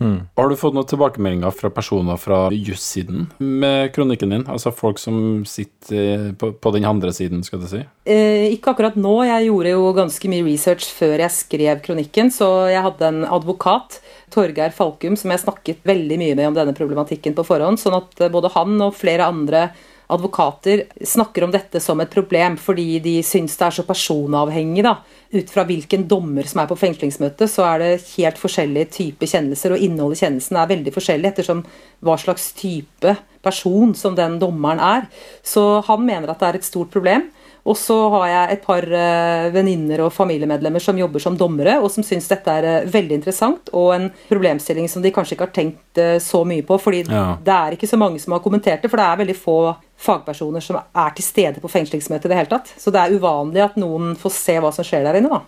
Har 0.00 0.48
du 0.50 0.56
fått 0.58 0.74
noen 0.74 0.88
tilbakemeldinger 0.90 1.54
fra 1.54 1.70
personer 1.70 2.18
fra 2.18 2.48
jussiden 2.50 3.28
med 3.38 3.92
kronikken 3.94 4.34
din? 4.34 4.46
Altså 4.50 4.72
folk 4.74 4.98
som 4.98 5.44
sitter 5.46 6.32
på, 6.38 6.50
på 6.58 6.72
den 6.74 6.86
andre 6.88 7.12
siden, 7.14 7.44
skal 7.46 7.62
du 7.62 7.68
si? 7.70 7.84
Eh, 8.10 8.50
ikke 8.56 8.74
akkurat 8.74 8.98
nå, 8.98 9.14
jeg 9.28 9.46
gjorde 9.46 9.76
jo 9.76 9.92
ganske 9.94 10.32
mye 10.32 10.46
research 10.48 10.90
før 10.96 11.22
jeg 11.22 11.36
skrev 11.36 11.82
kronikken, 11.86 12.32
så 12.34 12.50
jeg 12.72 12.82
hadde 12.84 13.10
en 13.10 13.22
advokat, 13.38 14.00
Torgeir 14.34 14.74
Falkum, 14.74 15.14
som 15.20 15.30
jeg 15.30 15.44
snakket 15.44 15.86
veldig 15.86 16.18
mye 16.18 16.38
med 16.40 16.50
om 16.50 16.58
denne 16.58 16.74
problematikken 16.74 17.36
på 17.38 17.46
forhånd, 17.46 17.78
sånn 17.78 18.00
at 18.00 18.18
eh, 18.26 18.32
både 18.34 18.50
han 18.56 18.74
og 18.82 18.96
flere 18.98 19.30
andre 19.30 19.68
advokater 20.14 20.84
snakker 21.04 21.44
om 21.44 21.52
dette 21.54 21.80
som 21.82 22.00
et 22.00 22.12
problem, 22.12 22.56
fordi 22.60 22.98
de 23.04 23.18
syns 23.26 23.56
det 23.58 23.66
er 23.66 23.76
så 23.78 23.84
personavhengig. 23.86 24.84
da. 24.86 24.96
Ut 25.34 25.50
fra 25.50 25.64
hvilken 25.66 26.06
dommer 26.08 26.46
som 26.46 26.62
er 26.62 26.70
på 26.70 26.78
fengslingsmøtet, 26.78 27.50
så 27.50 27.66
er 27.66 27.78
det 27.82 27.92
helt 28.14 28.38
forskjellige 28.38 28.92
typer 28.94 29.30
kjennelser, 29.30 29.74
og 29.74 29.82
innholdet 29.82 30.20
i 30.20 30.24
kjennelsen 30.24 30.58
er 30.60 30.70
veldig 30.70 30.94
forskjellig 30.94 31.30
ettersom 31.32 31.64
hva 32.04 32.18
slags 32.20 32.52
type 32.58 33.16
person 33.44 33.94
som 33.98 34.16
den 34.16 34.38
dommeren 34.42 34.80
er. 34.80 35.08
Så 35.42 35.82
han 35.88 36.06
mener 36.06 36.30
at 36.30 36.40
det 36.40 36.48
er 36.48 36.60
et 36.60 36.68
stort 36.70 36.94
problem. 36.94 37.28
Og 37.64 37.76
så 37.80 37.94
har 38.12 38.26
jeg 38.28 38.56
et 38.58 38.64
par 38.66 38.84
uh, 38.84 39.46
venninner 39.54 40.02
og 40.04 40.12
familiemedlemmer 40.12 40.82
som 40.84 40.98
jobber 41.00 41.22
som 41.22 41.36
dommere, 41.40 41.78
og 41.80 41.88
som 41.92 42.04
syns 42.04 42.28
dette 42.28 42.52
er 42.52 42.66
eh, 42.68 42.88
veldig 42.92 43.16
interessant, 43.16 43.70
og 43.72 43.94
en 43.94 44.10
problemstilling 44.28 44.88
som 44.92 45.00
de 45.04 45.12
kanskje 45.14 45.32
ikke 45.38 45.46
har 45.46 45.54
tenkt 45.56 46.00
eh, 46.02 46.18
så 46.20 46.42
mye 46.44 46.66
på. 46.66 46.76
fordi 46.76 47.00
Ja. 47.08 47.38
det 47.40 47.54
er 47.54 47.78
ikke 47.78 47.88
så 47.88 47.96
mange 48.00 48.20
som 48.20 48.36
har 48.36 48.44
kommentert 48.44 48.84
det, 48.84 48.90
for 48.92 49.00
det 49.00 49.06
er 49.08 49.22
veldig 49.22 49.36
få 49.40 49.56
fagpersoner 49.96 50.60
som 50.60 50.76
er 50.76 51.16
til 51.16 51.24
stede 51.24 51.64
på 51.64 51.72
fengslingsmøtet 51.72 52.28
i 52.28 52.34
det 52.34 52.40
hele 52.42 52.52
tatt. 52.52 52.74
Så 52.76 52.92
det 52.92 53.00
er 53.00 53.16
uvanlig 53.16 53.64
at 53.64 53.80
noen 53.80 54.12
får 54.20 54.36
se 54.36 54.60
hva 54.60 54.72
som 54.74 54.84
skjer 54.84 55.08
der 55.08 55.22
inne, 55.22 55.32
da. 55.32 55.40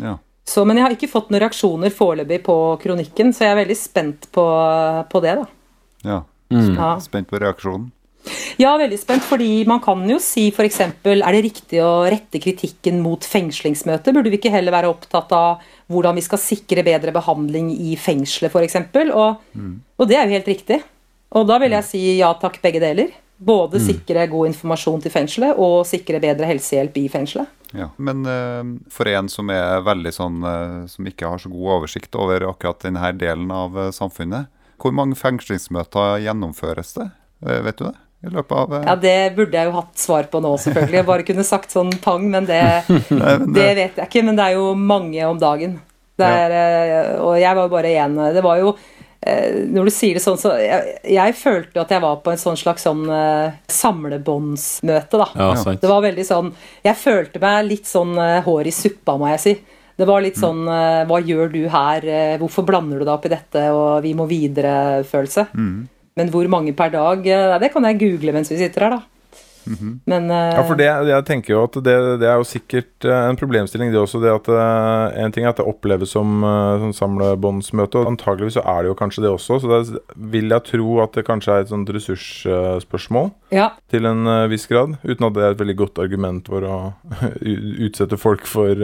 Ja. 0.00 0.16
Så, 0.48 0.64
men 0.64 0.80
jeg 0.80 0.86
har 0.88 0.96
ikke 0.96 1.12
fått 1.12 1.28
noen 1.30 1.44
reaksjoner 1.44 1.92
foreløpig 1.92 2.42
på 2.48 2.56
kronikken, 2.80 3.36
så 3.36 3.44
jeg 3.44 3.52
er 3.52 3.60
veldig 3.60 3.76
spent 3.78 4.30
på, 4.32 4.46
på 5.12 5.20
det, 5.20 5.36
da. 5.42 5.50
ja. 6.08 6.22
Ja. 6.52 6.98
Spent 7.00 7.30
på 7.30 7.38
reaksjonen. 7.40 7.90
Ja, 8.60 8.74
veldig 8.80 8.98
spent, 9.00 9.24
fordi 9.24 9.64
man 9.68 9.80
kan 9.84 10.02
jo 10.08 10.18
si 10.22 10.48
f.eks.: 10.50 10.80
Er 10.82 11.32
det 11.32 11.42
riktig 11.46 11.80
å 11.84 12.04
rette 12.04 12.40
kritikken 12.42 13.00
mot 13.04 13.24
fengslingsmøtet? 13.24 14.12
Burde 14.14 14.32
vi 14.32 14.40
ikke 14.40 14.52
heller 14.52 14.74
være 14.74 14.90
opptatt 14.92 15.32
av 15.36 15.62
hvordan 15.92 16.16
vi 16.18 16.24
skal 16.24 16.40
sikre 16.40 16.84
bedre 16.86 17.14
behandling 17.14 17.70
i 17.72 17.96
fengselet, 17.96 18.52
f.eks.? 18.52 18.78
Og, 19.12 19.42
og 19.98 20.08
det 20.08 20.18
er 20.18 20.26
jo 20.26 20.36
helt 20.38 20.52
riktig. 20.52 20.82
Og 21.32 21.48
da 21.48 21.58
vil 21.62 21.72
jeg 21.78 21.88
si 21.88 22.02
ja 22.18 22.32
takk, 22.36 22.60
begge 22.64 22.82
deler. 22.82 23.12
Både 23.42 23.80
sikre 23.82 24.28
god 24.30 24.52
informasjon 24.52 25.02
til 25.02 25.10
fengselet 25.10 25.58
og 25.58 25.80
sikre 25.88 26.20
bedre 26.22 26.46
helsehjelp 26.46 27.00
i 27.00 27.08
fengselet. 27.10 27.50
Ja. 27.72 27.88
Men 27.96 28.26
eh, 28.28 28.62
for 28.92 29.08
en 29.08 29.30
som 29.32 29.50
er 29.50 29.80
veldig 29.80 30.10
sånn 30.12 30.42
eh, 30.44 30.74
Som 30.92 31.06
ikke 31.08 31.30
har 31.32 31.40
så 31.40 31.48
god 31.48 31.78
oversikt 31.78 32.12
over 32.20 32.44
akkurat 32.50 32.84
denne 32.84 33.12
delen 33.16 33.48
av 33.48 33.78
eh, 33.80 33.88
samfunnet, 33.96 34.50
hvor 34.82 34.92
mange 34.92 35.16
fengslingsmøter 35.16 36.20
gjennomføres 36.26 36.92
det? 36.98 37.08
Vet 37.42 37.78
du 37.78 37.86
det? 37.88 37.94
I 38.22 38.30
løpet 38.30 38.52
av 38.54 38.74
eh, 38.78 38.84
Ja, 38.86 38.94
Det 39.02 39.14
burde 39.36 39.58
jeg 39.58 39.66
jo 39.70 39.76
hatt 39.80 39.98
svar 39.98 40.28
på 40.30 40.40
nå, 40.44 40.52
selvfølgelig. 40.62 40.98
Jeg 41.00 41.08
bare 41.08 41.26
kunne 41.26 41.44
sagt 41.48 41.74
sånn 41.74 41.90
pang, 42.04 42.24
men 42.34 42.46
det, 42.46 42.60
det 42.88 43.68
vet 43.78 43.96
jeg 43.98 44.06
ikke. 44.08 44.24
Men 44.28 44.36
det 44.38 44.44
er 44.50 44.58
jo 44.60 44.72
mange 44.78 45.24
om 45.26 45.38
dagen. 45.42 45.80
Det 46.20 46.26
er, 46.28 46.52
ja. 46.86 47.00
Og 47.24 47.38
jeg 47.40 47.56
var 47.56 47.66
jo 47.66 47.72
bare 47.72 47.90
én. 47.98 48.18
Det 48.36 48.42
var 48.44 48.58
jo 48.60 48.74
eh, 49.26 49.62
Når 49.72 49.88
du 49.88 49.92
sier 49.94 50.14
det 50.18 50.22
sånn, 50.22 50.36
så 50.38 50.52
jeg, 50.60 50.98
jeg 51.16 51.34
følte 51.40 51.78
jo 51.78 51.82
at 51.82 51.94
jeg 51.96 52.02
var 52.04 52.18
på 52.22 52.30
en 52.34 52.38
sånn 52.42 52.58
slags 52.60 52.84
sånn 52.86 53.02
eh, 53.10 53.54
samlebåndsmøte, 53.72 55.18
da. 55.18 55.28
Ja, 55.40 55.54
sant. 55.58 55.80
Det 55.82 55.90
var 55.90 56.02
veldig 56.04 56.26
sånn 56.28 56.50
Jeg 56.84 56.98
følte 57.00 57.42
meg 57.42 57.66
litt 57.70 57.88
sånn 57.90 58.12
eh, 58.20 58.40
hår 58.46 58.68
i 58.70 58.74
suppa, 58.76 59.16
må 59.18 59.30
jeg 59.32 59.42
si. 59.42 59.54
Det 59.98 60.06
var 60.08 60.22
litt 60.24 60.38
sånn 60.40 60.62
eh, 60.68 61.02
Hva 61.08 61.18
gjør 61.24 61.50
du 61.52 61.60
her? 61.72 62.06
Eh, 62.06 62.36
Hvorfor 62.40 62.64
blander 62.68 63.00
du 63.02 63.06
deg 63.06 63.14
opp 63.16 63.26
i 63.28 63.32
dette? 63.34 63.64
Og 63.74 63.90
vi 64.04 64.14
må 64.18 64.28
videre-følelse. 64.30 65.48
Men 66.18 66.28
hvor 66.32 66.48
mange 66.50 66.74
per 66.76 66.92
dag? 66.92 67.26
eh, 67.26 67.58
Det 67.62 67.72
kan 67.72 67.84
jeg 67.88 68.00
google 68.00 68.36
mens 68.36 68.52
vi 68.52 68.60
sitter 68.60 68.86
her, 68.88 68.98
da. 68.98 69.02
Men 70.10 70.24
uh, 70.26 70.56
Ja, 70.56 70.62
for 70.66 70.74
det, 70.74 70.88
jeg 71.06 71.24
tenker 71.28 71.52
jo 71.54 71.60
at 71.68 71.76
det, 71.86 71.94
det 72.18 72.26
er 72.26 72.40
jo 72.40 72.46
sikkert 72.50 73.06
eh, 73.06 73.28
en 73.30 73.36
problemstilling, 73.38 73.92
det 73.92 74.00
også. 74.00 74.18
Det 74.18 74.32
at 74.34 74.48
En 75.22 75.30
ting 75.30 75.46
er 75.46 75.52
at 75.52 75.60
det 75.60 75.66
oppleves 75.70 76.10
som 76.16 76.42
uh, 76.42 76.80
sånn 76.82 76.96
samlebåndsmøte, 76.96 78.00
og 78.00 78.10
antageligvis 78.10 78.56
så 78.58 78.64
er 78.66 78.82
det 78.82 78.90
jo 78.90 78.96
kanskje 78.98 79.22
det 79.22 79.30
også. 79.30 79.60
Så 79.62 79.70
da 79.70 80.00
vil 80.34 80.50
jeg 80.50 80.66
tro 80.66 80.96
at 81.04 81.14
det 81.14 81.24
kanskje 81.28 81.54
er 81.54 81.62
et 81.62 81.70
sånt 81.70 81.92
ressursspørsmål 81.94 83.30
ja, 83.54 83.68
til 83.92 84.08
en 84.10 84.26
viss 84.50 84.66
grad. 84.70 84.96
Uten 85.06 85.28
at 85.28 85.36
det 85.36 85.44
er 85.44 85.54
et 85.54 85.62
veldig 85.62 85.78
godt 85.78 86.02
argument 86.02 86.50
for 86.50 86.66
å 86.66 86.80
utsette 87.86 88.18
folk 88.18 88.48
for, 88.50 88.82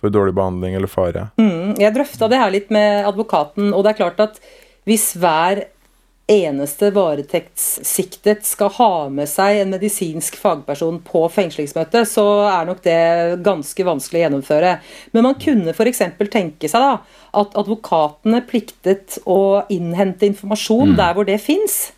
for 0.00 0.16
dårlig 0.16 0.32
behandling 0.38 0.78
eller 0.80 0.90
fare. 0.90 1.28
mm, 1.36 1.76
jeg 1.82 1.92
drøfta 1.98 2.30
det 2.32 2.40
her 2.40 2.56
litt 2.56 2.72
med 2.72 3.04
advokaten, 3.10 3.74
og 3.76 3.84
det 3.84 3.92
er 3.92 4.00
klart 4.00 4.24
at 4.24 4.40
hvis 4.88 5.10
hver 5.20 5.66
eneste 6.30 6.90
varetektssiktet 6.94 8.46
skal 8.46 8.72
ha 8.76 8.92
med 9.12 9.28
seg 9.28 9.60
en 9.60 9.72
medisinsk 9.74 10.38
fagperson 10.40 11.00
på 11.06 11.24
fengslingsmøte, 11.34 12.04
så 12.08 12.26
er 12.48 12.68
nok 12.68 12.82
det 12.86 12.98
ganske 13.46 13.86
vanskelig 13.86 14.20
å 14.20 14.24
gjennomføre. 14.24 14.74
Men 15.16 15.26
man 15.26 15.38
kunne 15.42 15.74
f.eks. 15.74 16.04
tenke 16.30 16.70
seg 16.70 16.86
da, 16.86 16.92
at 17.42 17.56
advokatene 17.58 18.42
pliktet 18.48 19.18
å 19.26 19.66
innhente 19.72 20.28
informasjon 20.30 20.96
der 20.98 21.16
hvor 21.16 21.28
det 21.28 21.40
fins. 21.42 21.90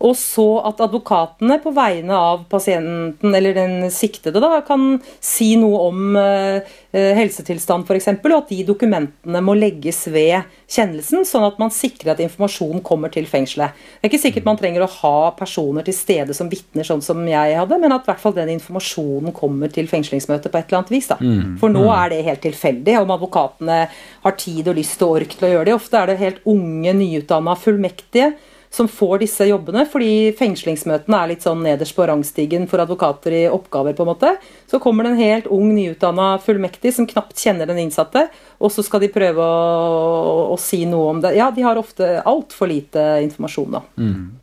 Og 0.00 0.14
så 0.16 0.46
at 0.64 0.80
advokatene 0.80 1.58
på 1.60 1.72
vegne 1.76 2.16
av 2.16 2.46
pasienten 2.48 3.34
eller 3.36 3.56
den 3.56 3.74
siktede 3.92 4.40
da, 4.40 4.62
kan 4.64 4.94
si 5.20 5.52
noe 5.60 5.82
om 5.90 6.16
eh, 6.16 6.70
eh, 6.96 7.10
helsetilstand 7.18 7.84
f.eks., 7.84 8.08
og 8.16 8.36
at 8.38 8.52
de 8.52 8.62
dokumentene 8.64 9.42
må 9.44 9.56
legges 9.58 10.06
ved 10.12 10.48
kjennelsen, 10.70 11.26
sånn 11.28 11.44
at 11.44 11.58
man 11.60 11.72
sikrer 11.74 12.14
at 12.14 12.22
informasjon 12.24 12.80
kommer 12.86 13.12
til 13.12 13.28
fengselet. 13.28 13.76
Det 13.76 14.08
er 14.08 14.12
ikke 14.12 14.22
sikkert 14.22 14.48
man 14.48 14.60
trenger 14.60 14.86
å 14.86 14.92
ha 15.00 15.16
personer 15.36 15.84
til 15.84 15.96
stede 15.96 16.36
som 16.36 16.48
vitner, 16.52 16.86
sånn 16.86 17.04
som 17.04 17.20
jeg 17.28 17.58
hadde, 17.58 17.80
men 17.82 17.92
at 17.92 18.06
i 18.06 18.12
hvert 18.12 18.22
fall 18.22 18.36
den 18.38 18.54
informasjonen 18.56 19.36
kommer 19.36 19.72
til 19.72 19.90
fengslingsmøtet 19.90 20.48
på 20.48 20.62
et 20.62 20.70
eller 20.70 20.80
annet 20.80 20.94
vis. 20.94 21.10
da. 21.12 21.18
For 21.60 21.72
nå 21.72 21.84
er 21.92 22.14
det 22.14 22.22
helt 22.30 22.44
tilfeldig 22.46 22.96
om 23.02 23.12
advokatene 23.18 23.82
har 24.24 24.38
tid 24.40 24.70
og 24.70 24.80
lyst 24.80 25.04
og 25.04 25.18
ork 25.18 25.36
til 25.36 25.48
å 25.48 25.52
gjøre 25.52 25.68
det. 25.68 25.76
Ofte 25.76 26.00
er 26.00 26.08
det 26.08 26.22
helt 26.22 26.48
unge, 26.48 26.96
nyutdanna 27.02 27.58
fullmektige 27.60 28.32
som 28.70 28.86
får 28.88 29.24
disse 29.24 29.46
jobbene, 29.48 29.82
fordi 29.90 30.30
fengslingsmøtene 30.38 31.18
er 31.18 31.30
litt 31.32 31.42
sånn 31.42 31.64
nederst 31.64 31.96
på 31.96 32.04
rangstigen 32.06 32.68
for 32.70 32.82
advokater 32.84 33.34
i 33.34 33.40
oppgaver. 33.50 33.96
på 33.98 34.04
en 34.04 34.10
måte. 34.12 34.30
Så 34.70 34.78
kommer 34.78 35.04
det 35.04 35.10
en 35.10 35.22
helt 35.22 35.46
ung, 35.50 35.72
nyutdanna 35.74 36.38
fullmektig 36.38 36.92
som 36.94 37.06
knapt 37.06 37.34
kjenner 37.34 37.66
den 37.66 37.80
innsatte, 37.82 38.28
og 38.60 38.70
så 38.70 38.84
skal 38.86 39.02
de 39.02 39.10
prøve 39.10 39.42
å, 39.42 40.54
å 40.54 40.58
si 40.60 40.84
noe 40.86 41.10
om 41.16 41.20
det. 41.24 41.34
Ja, 41.34 41.50
de 41.50 41.66
har 41.66 41.80
ofte 41.82 42.20
altfor 42.22 42.70
lite 42.70 43.02
informasjon, 43.24 43.74
da. 43.74 43.82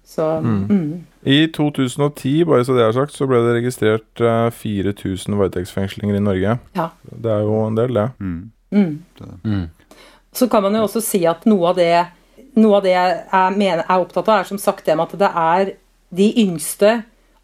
Så 0.04 0.28
mm. 0.44 1.06
I 1.24 1.40
2010, 1.56 2.44
bare 2.52 2.68
så 2.68 2.76
det 2.76 2.84
er 2.84 3.00
sagt, 3.00 3.16
så 3.16 3.30
ble 3.32 3.40
det 3.46 3.56
registrert 3.62 4.24
eh, 4.24 4.52
4000 4.52 5.40
varetektsfengslinger 5.40 6.20
i 6.20 6.24
Norge. 6.24 6.60
ja. 6.76 6.92
Det 7.08 7.32
er 7.32 7.48
jo 7.48 7.64
en 7.64 7.80
del, 7.80 7.96
det. 7.96 8.08
Så 10.36 10.48
kan 10.52 10.64
man 10.68 10.76
jo 10.76 10.84
også 10.86 11.02
si 11.02 11.24
at 11.26 11.48
noe 11.48 11.72
av 11.72 11.80
det, 11.80 11.92
noe 12.58 12.80
av 12.80 12.86
det 12.86 12.94
jeg 12.94 13.18
er, 13.24 13.58
mener, 13.58 13.84
er 13.86 14.04
opptatt 14.04 14.28
av, 14.28 14.42
er 14.42 14.50
som 14.50 14.62
sagt 14.62 14.86
det 14.88 14.96
med 14.98 15.08
at 15.08 15.22
det 15.22 15.32
er 15.44 15.74
de 16.18 16.28
yngste 16.44 16.94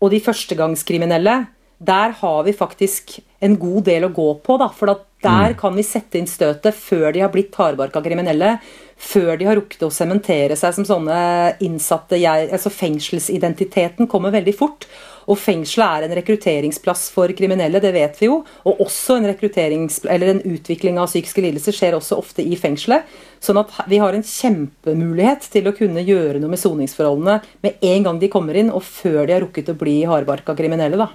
og 0.03 0.11
de 0.13 0.21
førstegangskriminelle. 0.23 1.35
Der 1.83 2.15
har 2.19 2.43
vi 2.47 2.53
faktisk 2.55 3.17
en 3.43 3.57
god 3.59 3.83
del 3.89 4.07
å 4.07 4.13
gå 4.15 4.29
på, 4.43 4.57
da. 4.59 4.69
For 4.71 4.93
at 4.93 5.03
der 5.23 5.55
kan 5.59 5.75
vi 5.75 5.85
sette 5.87 6.19
inn 6.19 6.27
støtet 6.27 6.75
før 6.75 7.11
de 7.15 7.23
har 7.23 7.31
blitt 7.31 7.55
hardbarka 7.55 8.01
kriminelle. 8.03 8.57
Før 9.03 9.35
de 9.37 9.47
har 9.49 9.57
rukket 9.59 9.83
å 9.83 9.91
sementere 9.93 10.55
seg 10.59 10.77
som 10.77 10.85
sånne 10.87 11.17
innsatte 11.65 12.19
jeg, 12.21 12.47
altså 12.55 12.71
Fengselsidentiteten 12.71 14.07
kommer 14.11 14.33
veldig 14.33 14.53
fort. 14.55 14.87
Og 15.31 15.39
fengselet 15.39 15.87
er 15.87 16.05
en 16.05 16.15
rekrutteringsplass 16.17 17.05
for 17.13 17.31
kriminelle, 17.35 17.79
det 17.83 17.93
vet 17.95 18.17
vi 18.19 18.27
jo. 18.27 18.41
Og 18.67 18.81
også 18.83 19.19
en, 19.19 19.27
eller 19.29 20.31
en 20.33 20.41
utvikling 20.51 20.99
av 20.99 21.11
psykiske 21.11 21.43
lidelser 21.45 21.75
skjer 21.75 21.97
også 21.97 22.19
ofte 22.19 22.43
i 22.43 22.57
fengselet. 22.59 23.07
Sånn 23.43 23.59
at 23.61 23.71
vi 23.91 24.01
har 24.03 24.15
en 24.15 24.25
kjempemulighet 24.27 25.47
til 25.53 25.69
å 25.69 25.75
kunne 25.77 26.03
gjøre 26.03 26.41
noe 26.43 26.51
med 26.51 26.61
soningsforholdene 26.61 27.37
med 27.63 27.87
en 27.93 28.09
gang 28.09 28.19
de 28.19 28.31
kommer 28.31 28.59
inn, 28.59 28.71
og 28.71 28.83
før 28.87 29.23
de 29.23 29.37
har 29.37 29.45
rukket 29.45 29.71
å 29.71 29.79
bli 29.79 30.01
hardbarka 30.09 30.55
kriminelle. 30.59 30.99
da. 30.99 31.11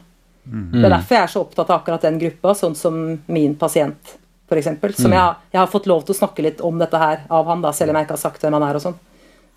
Det 0.48 0.86
er 0.86 0.94
derfor 0.94 1.14
jeg 1.14 1.26
er 1.26 1.34
så 1.34 1.44
opptatt 1.44 1.68
av 1.68 1.82
akkurat 1.82 2.08
den 2.08 2.20
gruppa, 2.22 2.54
sånn 2.56 2.76
som 2.78 2.96
min 3.28 3.56
pasient. 3.60 4.16
f.eks. 4.48 4.70
Som 4.96 5.14
jeg, 5.14 5.36
jeg 5.52 5.60
har 5.60 5.70
fått 5.70 5.88
lov 5.90 6.06
til 6.06 6.16
å 6.16 6.20
snakke 6.22 6.44
litt 6.44 6.62
om 6.64 6.80
dette 6.80 7.00
her 7.00 7.24
av 7.28 7.48
han, 7.50 7.62
da, 7.64 7.72
selv 7.76 7.92
om 7.92 7.98
jeg 7.98 8.08
ikke 8.08 8.16
har 8.16 8.24
sagt 8.24 8.44
hvem 8.44 8.56
han 8.58 8.66
er 8.68 8.78
og 8.78 8.84
sånn. 8.88 8.98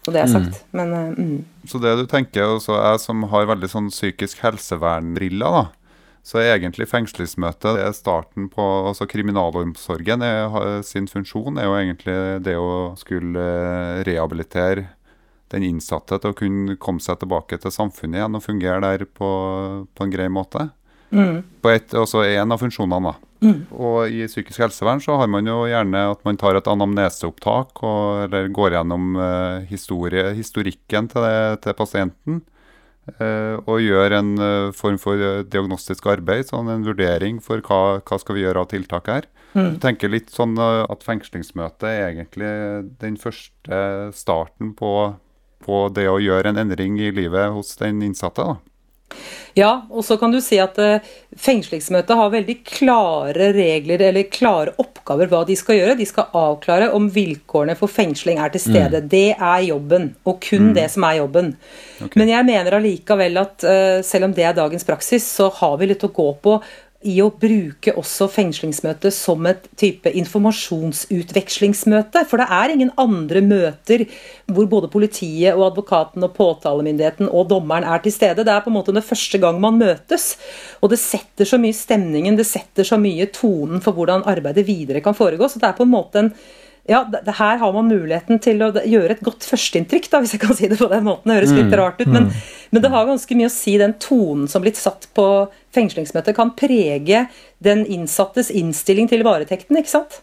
Og 0.07 0.15
det 0.15 0.23
er 0.23 0.31
sagt. 0.31 0.63
Men 0.73 0.95
eh, 0.97 1.11
mm. 1.13 1.67
Så 1.69 1.81
det 1.81 1.93
du 1.99 2.07
tenker, 2.09 2.55
også 2.57 2.79
jeg 2.79 3.03
som 3.03 3.27
har 3.31 3.51
veldig 3.51 3.69
sånn 3.69 3.91
psykisk 3.93 4.41
helsevernbriller, 4.45 5.59
da. 5.59 5.67
Så 6.21 6.37
egentlig 6.37 6.85
fengslingsmøtet 6.85 7.79
det 7.79 7.81
er 7.81 7.93
starten 7.97 8.45
på 8.53 8.61
altså 8.91 9.07
Kriminalomsorgen 9.09 10.21
er, 10.21 10.83
sin 10.85 11.07
funksjon 11.09 11.57
er 11.57 11.65
jo 11.65 11.77
egentlig 11.79 12.17
det 12.45 12.53
å 12.61 12.91
skulle 12.99 13.41
eh, 13.41 14.01
rehabilitere 14.05 14.91
den 15.51 15.65
innsatte 15.67 16.19
til 16.21 16.31
å 16.31 16.37
kunne 16.37 16.77
komme 16.81 17.01
seg 17.03 17.19
tilbake 17.23 17.57
til 17.59 17.73
samfunnet 17.73 18.21
igjen 18.21 18.37
og 18.37 18.45
fungere 18.45 18.83
der 18.85 19.07
på, 19.09 19.31
på 19.91 20.05
en 20.05 20.13
grei 20.13 20.29
måte. 20.31 20.69
På 21.61 21.73
et, 21.73 21.91
også 21.97 22.23
en 22.23 22.55
av 22.55 22.61
funksjonene, 22.61 23.11
da. 23.11 23.30
Og 23.73 24.11
i 24.13 24.27
psykisk 24.29 24.59
helsevern 24.61 25.01
så 25.01 25.15
har 25.17 25.27
man 25.27 25.47
jo 25.49 25.63
gjerne 25.65 26.03
at 26.11 26.19
man 26.27 26.37
tar 26.37 26.59
et 26.59 26.67
anamneseopptak 26.69 27.79
og, 27.81 28.27
eller 28.27 28.51
går 28.53 28.75
gjennom 28.75 29.15
eh, 29.17 29.63
historie, 29.71 30.27
historikken 30.37 31.07
til, 31.09 31.25
det, 31.25 31.61
til 31.63 31.73
pasienten. 31.73 32.41
eh, 33.17 33.57
og 33.65 33.81
gjør 33.81 34.13
en 34.19 34.31
eh, 34.37 34.71
form 34.77 34.99
for 35.01 35.17
eh, 35.17 35.41
diagnostisk 35.49 36.05
arbeid, 36.13 36.45
sånn 36.51 36.69
en 36.69 36.85
vurdering 36.85 37.41
for 37.41 37.63
hva, 37.65 37.99
hva 38.05 38.19
skal 38.21 38.37
vi 38.37 38.43
gjøre 38.45 38.61
av 38.61 38.69
tiltak 38.75 39.09
her. 39.09 39.25
Jeg 39.73 39.81
tenker 39.83 40.13
litt 40.13 40.29
sånn 40.31 40.53
eh, 40.61 40.85
at 40.85 41.01
fengslingsmøtet 41.03 41.87
er 41.89 42.03
egentlig 42.11 42.51
den 43.01 43.17
første 43.19 43.81
starten 44.15 44.75
på, 44.77 44.93
på 45.65 45.81
det 45.97 46.05
å 46.07 46.21
gjøre 46.21 46.53
en 46.53 46.61
endring 46.61 46.99
i 47.01 47.09
livet 47.11 47.49
hos 47.57 47.73
den 47.81 48.01
innsatte. 48.05 48.45
da. 48.45 48.55
Ja, 49.57 49.71
og 49.91 50.05
så 50.07 50.15
kan 50.19 50.31
du 50.31 50.39
si 50.43 50.57
at 50.63 50.77
eh, 50.79 51.03
fengslingsmøtet 51.39 52.15
har 52.15 52.31
veldig 52.31 52.55
klare 52.67 53.49
regler 53.55 54.03
eller 54.07 54.29
klare 54.31 54.75
oppgaver 54.79 55.31
hva 55.31 55.41
de 55.47 55.57
skal 55.59 55.79
gjøre. 55.79 55.97
De 55.99 56.07
skal 56.07 56.31
avklare 56.37 56.91
om 56.95 57.09
vilkårene 57.11 57.75
for 57.79 57.91
fengsling 57.91 58.39
er 58.39 58.53
til 58.53 58.63
stede. 58.63 59.03
Det 59.11 59.33
er 59.35 59.65
jobben, 59.67 60.13
og 60.23 60.39
kun 60.45 60.71
det 60.77 60.87
som 60.93 61.07
er 61.07 61.19
jobben. 61.19 61.51
Men 62.15 62.31
jeg 62.31 62.47
mener 62.47 62.79
allikevel 62.79 63.41
at 63.43 63.67
eh, 63.67 63.99
selv 64.07 64.29
om 64.29 64.37
det 64.37 64.47
er 64.47 64.55
dagens 64.57 64.87
praksis, 64.87 65.27
så 65.27 65.51
har 65.59 65.75
vi 65.81 65.91
litt 65.91 66.07
å 66.07 66.13
gå 66.15 66.31
på 66.43 66.57
i 67.07 67.21
å 67.23 67.29
bruke 67.33 67.93
også 67.97 68.27
fengslingsmøtet 68.31 69.13
som 69.15 69.45
et 69.49 69.63
type 69.79 70.09
informasjonsutvekslingsmøte. 70.21 72.25
For 72.29 72.37
det 72.41 72.47
er 72.53 72.69
ingen 72.73 72.91
andre 73.01 73.41
møter 73.45 73.99
hvor 74.51 74.65
både 74.69 74.91
politiet 74.93 75.55
og 75.55 75.65
advokaten 75.71 76.23
og 76.27 76.35
påtalemyndigheten 76.37 77.27
og 77.29 77.49
dommeren 77.51 77.87
er 77.87 77.99
til 78.03 78.13
stede. 78.13 78.45
Det 78.45 78.53
er 78.53 78.63
på 78.63 78.69
en 78.71 78.77
måte 78.77 78.95
det 78.95 79.07
første 79.07 79.37
gang 79.41 79.55
man 79.63 79.79
møtes. 79.81 80.23
Og 80.81 80.87
det 80.93 80.99
setter 81.01 81.45
så 81.49 81.57
mye 81.61 81.77
stemningen, 81.77 82.37
det 82.37 82.49
setter 82.49 82.83
så 82.87 82.97
mye 83.01 83.25
tonen 83.33 83.79
for 83.83 83.91
hvordan 83.97 84.27
arbeidet 84.29 84.69
videre 84.69 85.01
kan 85.03 85.17
foregå. 85.17 85.45
Så 85.49 85.57
det 85.61 85.67
er 85.69 85.77
på 85.77 85.85
en 85.87 85.95
måte 85.95 86.15
en 86.21 86.31
ja, 86.91 87.01
det, 87.07 87.21
det 87.27 87.37
her 87.37 87.59
har 87.61 87.75
man 87.75 87.87
muligheten 87.87 88.41
til 88.43 88.61
å 88.65 88.71
gjøre 88.75 89.15
et 89.15 89.23
godt 89.23 89.45
førsteinntrykk, 89.47 90.09
hvis 90.11 90.35
jeg 90.35 90.41
kan 90.43 90.57
si 90.57 90.69
det 90.71 90.79
på 90.79 90.89
den 90.91 91.05
måten. 91.07 91.31
Det 91.31 91.37
høres 91.39 91.53
litt 91.55 91.75
rart 91.79 92.01
ut, 92.01 92.09
men, 92.11 92.27
men 92.73 92.83
det 92.83 92.91
har 92.91 93.07
ganske 93.07 93.37
mye 93.39 93.47
å 93.47 93.53
si. 93.53 93.77
Den 93.79 93.95
tonen 94.03 94.49
som 94.51 94.63
blitt 94.65 94.79
satt 94.79 95.07
på 95.17 95.27
fengslingsmøtet, 95.75 96.35
kan 96.37 96.51
prege 96.59 97.25
den 97.63 97.85
innsattes 97.87 98.51
innstilling 98.51 99.07
til 99.11 99.23
varetekten, 99.27 99.79
ikke 99.79 99.93
sant? 99.93 100.19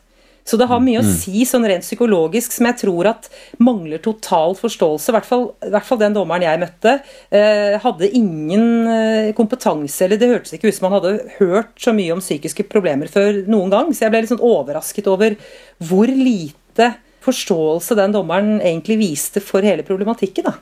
Så 0.48 0.56
det 0.56 0.68
har 0.70 0.80
mye 0.80 1.02
å 1.02 1.04
si 1.20 1.42
sånn 1.48 1.66
rent 1.68 1.84
psykologisk 1.84 2.54
som 2.54 2.68
jeg 2.70 2.78
tror 2.80 3.10
at 3.10 3.28
mangler 3.60 4.00
total 4.00 4.56
forståelse. 4.56 5.10
I 5.10 5.16
hvert 5.18 5.28
fall, 5.28 5.44
i 5.66 5.72
hvert 5.74 5.88
fall 5.88 6.00
den 6.00 6.16
dommeren 6.16 6.46
jeg 6.46 6.62
møtte, 6.62 6.94
eh, 7.28 7.76
hadde 7.82 8.08
ingen 8.16 8.64
eh, 8.88 9.28
kompetanse, 9.36 10.06
eller 10.06 10.20
det 10.20 10.30
hørtes 10.32 10.56
ikke 10.56 10.72
ut 10.72 10.78
som 10.78 10.88
han 10.88 10.96
hadde 10.96 11.12
hørt 11.36 11.74
så 11.76 11.92
mye 11.96 12.16
om 12.16 12.24
psykiske 12.24 12.64
problemer 12.72 13.12
før 13.12 13.42
noen 13.50 13.74
gang. 13.74 13.92
Så 13.92 14.06
jeg 14.06 14.14
ble 14.14 14.24
litt 14.24 14.32
sånn 14.32 14.44
overrasket 14.48 15.12
over 15.12 15.36
hvor 15.84 16.08
lite 16.08 16.94
forståelse 17.28 17.98
den 17.98 18.16
dommeren 18.16 18.56
egentlig 18.62 18.98
viste 19.02 19.44
for 19.44 19.66
hele 19.66 19.84
problematikken. 19.84 20.48
da. 20.48 20.56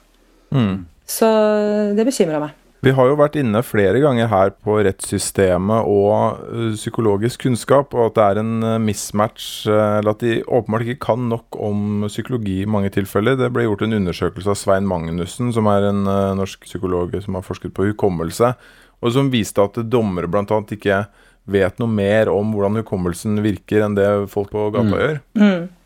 Så 1.06 1.30
det 1.94 2.08
bekymra 2.08 2.42
meg. 2.42 2.65
Vi 2.86 2.92
har 2.94 3.08
jo 3.10 3.16
vært 3.18 3.34
inne 3.40 3.64
flere 3.66 3.98
ganger 3.98 4.28
her 4.30 4.52
på 4.62 4.76
rettssystemet 4.86 5.88
og 5.90 6.38
psykologisk 6.76 7.42
kunnskap, 7.42 7.96
og 7.98 8.12
at 8.12 8.14
det 8.14 8.26
er 8.26 8.40
en 8.44 8.66
mismatch, 8.84 9.48
eller 9.66 10.12
at 10.12 10.22
de 10.22 10.36
åpenbart 10.46 10.86
ikke 10.86 11.02
kan 11.08 11.24
nok 11.32 11.58
om 11.58 12.06
psykologi 12.06 12.60
i 12.62 12.70
mange 12.70 12.92
tilfeller. 12.94 13.34
Det 13.40 13.50
ble 13.54 13.66
gjort 13.66 13.82
en 13.88 13.96
undersøkelse 13.98 14.54
av 14.54 14.60
Svein 14.60 14.86
Magnussen, 14.86 15.50
som 15.56 15.66
er 15.72 15.88
en 15.88 16.04
norsk 16.38 16.62
psykolog 16.68 17.16
som 17.24 17.34
har 17.34 17.46
forsket 17.48 17.74
på 17.74 17.88
hukommelse, 17.90 18.52
og 19.02 19.14
som 19.16 19.32
viste 19.34 19.66
at 19.66 19.82
dommere 19.90 20.30
bl.a. 20.30 20.46
ikke 20.46 21.02
vet 21.46 21.78
noe 21.78 21.90
mer 21.90 22.30
om 22.30 22.50
hvordan 22.54 22.80
hukommelsen 22.80 23.38
virker 23.44 23.84
enn 23.86 23.94
det 23.98 24.06
folk 24.32 24.50
på 24.50 24.68
gata 24.74 24.98
gjør. 24.98 25.18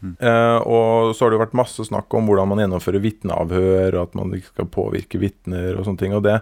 Eh, 0.01 0.59
og 0.65 1.13
så 1.13 1.25
har 1.25 1.33
det 1.33 1.37
jo 1.37 1.43
vært 1.43 1.57
masse 1.61 1.85
snakk 1.85 2.13
om 2.17 2.29
hvordan 2.29 2.49
man 2.49 2.63
gjennomfører 2.63 3.05
vitneavhør, 3.05 3.97
og 3.97 4.03
at 4.07 4.17
man 4.17 4.33
ikke 4.37 4.55
skal 4.55 4.71
påvirke 4.73 5.21
vitner 5.21 5.75
og 5.77 5.85
sånne 5.85 6.01
ting. 6.01 6.17
Og 6.17 6.25
det, 6.25 6.39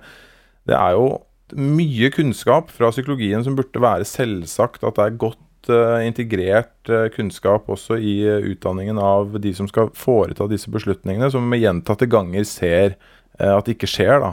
det 0.69 0.77
er 0.77 0.97
jo 0.99 1.09
mye 1.57 2.11
kunnskap 2.13 2.69
fra 2.75 2.91
psykologien 2.93 3.45
som 3.45 3.57
burde 3.57 3.81
være 3.81 4.05
selvsagt 4.09 4.85
at 4.85 4.99
det 4.99 5.05
er 5.07 5.21
godt 5.23 5.71
eh, 5.73 6.03
integrert 6.05 6.91
eh, 6.93 7.07
kunnskap 7.15 7.71
også 7.73 7.97
i 7.97 8.19
eh, 8.29 8.51
utdanningen 8.53 9.01
av 9.01 9.39
de 9.41 9.55
som 9.57 9.69
skal 9.71 9.89
foreta 9.97 10.49
disse 10.51 10.69
beslutningene, 10.73 11.31
som 11.33 11.49
med 11.49 11.65
gjentatte 11.65 12.09
ganger 12.11 12.45
ser 12.49 12.99
at 13.39 13.69
det 13.69 13.77
ikke 13.77 13.87
skjer. 13.87 14.17
da. 14.19 14.33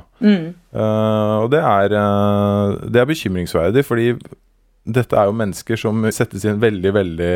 Eh, 0.73 1.35
og 1.45 1.51
det 1.53 1.59
er, 1.61 1.93
det 2.89 3.01
er 3.03 3.05
bekymringsverdig, 3.05 3.83
fordi 3.85 4.07
dette 4.85 5.17
er 5.17 5.29
jo 5.29 5.35
mennesker 5.37 5.77
som 5.77 6.03
settes 6.13 6.45
i 6.45 6.49
en 6.51 6.61
veldig, 6.61 6.91
veldig 6.93 7.33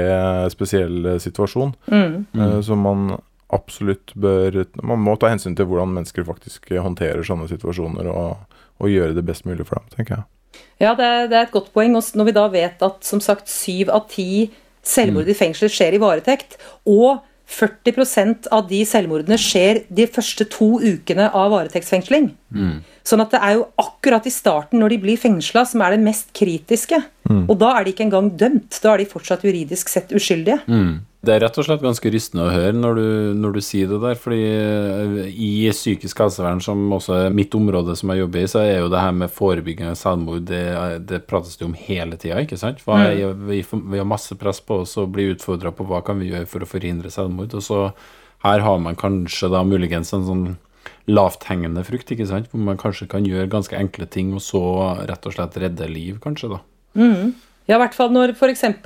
spesiell 0.54 1.12
situasjon. 1.22 1.76
situasjon. 1.90 2.16
eh, 2.42 2.60
Som 2.66 2.84
man 2.86 3.20
absolutt 3.50 4.14
bør 4.14 4.66
Man 4.84 5.02
må 5.02 5.16
ta 5.18 5.32
hensyn 5.32 5.56
til 5.58 5.66
hvordan 5.66 5.94
mennesker 5.96 6.26
faktisk 6.28 6.70
håndterer 6.70 7.26
sånne 7.26 7.48
situasjoner, 7.50 8.10
og, 8.12 8.49
og 8.80 8.92
gjøre 8.92 9.16
det 9.18 9.26
best 9.28 9.46
mulig 9.48 9.68
for 9.68 9.80
dem, 9.80 9.90
tenker 9.96 10.20
jeg. 10.20 10.28
Ja, 10.80 10.96
det 10.96 11.06
er, 11.06 11.28
det 11.30 11.38
er 11.38 11.48
et 11.48 11.56
godt 11.56 11.72
poeng. 11.76 11.96
Og 12.00 12.04
når 12.16 12.30
vi 12.30 12.36
da 12.36 12.46
vet 12.52 12.84
at 12.86 13.06
som 13.06 13.22
sagt 13.24 13.52
syv 13.52 13.92
av 13.94 14.08
ti 14.12 14.50
selvmord 14.86 15.30
i 15.30 15.36
fengsel 15.38 15.72
skjer 15.72 15.98
i 15.98 16.02
varetekt, 16.02 16.58
og 16.90 17.20
40% 17.50 18.50
av 18.54 18.68
de 18.70 18.84
selvmordene 18.86 19.38
skjer 19.42 19.84
de 19.90 20.06
første 20.10 20.46
to 20.54 20.78
ukene 20.80 21.28
av 21.34 21.52
varetektsfengsling. 21.56 22.32
Sånn 23.06 23.22
at 23.22 23.34
det 23.34 23.42
er 23.46 23.58
jo 23.60 23.68
akkurat 23.82 24.26
i 24.26 24.34
starten, 24.34 24.80
når 24.82 24.96
de 24.96 24.98
blir 25.04 25.18
fengsla, 25.22 25.66
som 25.66 25.82
er 25.86 25.96
det 25.96 26.04
mest 26.06 26.34
kritiske. 26.38 27.02
Og 27.50 27.56
da 27.62 27.76
er 27.78 27.86
de 27.86 27.94
ikke 27.94 28.08
engang 28.08 28.32
dømt. 28.38 28.80
Da 28.82 28.94
er 28.94 29.04
de 29.04 29.12
fortsatt 29.12 29.46
juridisk 29.46 29.90
sett 29.90 30.12
uskyldige. 30.16 30.62
Det 31.20 31.34
er 31.34 31.42
rett 31.44 31.58
og 31.60 31.66
slett 31.68 31.82
ganske 31.84 32.10
rystende 32.14 32.46
å 32.48 32.52
høre 32.54 32.78
når 32.80 32.96
du, 32.96 33.08
når 33.42 33.58
du 33.58 33.60
sier 33.60 33.90
det 33.92 33.98
der, 34.00 34.16
fordi 34.16 34.40
eh, 34.40 35.26
i 35.28 35.50
psykisk 35.76 36.22
helsevern, 36.24 36.62
som 36.64 36.86
også 36.96 37.18
er 37.26 37.36
mitt 37.36 37.52
område 37.58 37.92
som 38.00 38.14
jeg 38.14 38.22
jobber 38.22 38.46
i, 38.46 38.48
så 38.48 38.62
er 38.64 38.78
jo 38.80 38.92
det 38.94 39.02
her 39.04 39.18
med 39.18 39.34
forebygging 39.36 39.90
av 39.92 39.98
selvmord, 40.00 40.46
det, 40.48 40.64
det 41.10 41.20
prates 41.28 41.60
det 41.60 41.68
om 41.68 41.76
hele 41.76 42.16
tida, 42.16 42.40
ikke 42.40 42.62
sant? 42.62 42.80
Hva 42.86 43.02
er, 43.10 43.34
vi, 43.36 43.60
vi 43.68 44.00
har 44.00 44.08
masse 44.08 44.38
press 44.40 44.64
på 44.64 44.80
oss 44.86 44.96
og 45.02 45.12
blir 45.18 45.34
utfordra 45.34 45.76
på 45.76 45.90
hva 45.92 46.00
kan 46.08 46.24
vi 46.24 46.32
gjøre 46.32 46.48
for 46.48 46.64
å 46.64 46.72
forhindre 46.72 47.12
selvmord, 47.12 47.52
og 47.52 47.68
så 47.68 47.84
her 48.46 48.64
har 48.64 48.80
man 48.80 48.96
kanskje 48.96 49.52
da 49.52 49.66
muligens 49.68 50.16
en 50.16 50.24
sånn 50.24 50.48
lavthengende 51.10 51.84
frukt, 51.88 52.14
ikke 52.14 52.30
sant, 52.30 52.50
hvor 52.52 52.62
man 52.64 52.80
kanskje 52.80 53.10
kan 53.12 53.26
gjøre 53.28 53.50
ganske 53.52 53.78
enkle 53.78 54.08
ting, 54.12 54.32
og 54.38 54.44
så 54.46 54.64
rett 55.10 55.26
og 55.26 55.36
slett 55.36 55.60
redde 55.62 55.90
liv, 55.92 56.20
kanskje, 56.24 56.54
da. 56.56 56.64
Ja, 57.70 57.78
i 57.78 57.82
hvert 57.84 57.94
fall 57.94 58.10
når 58.10 58.32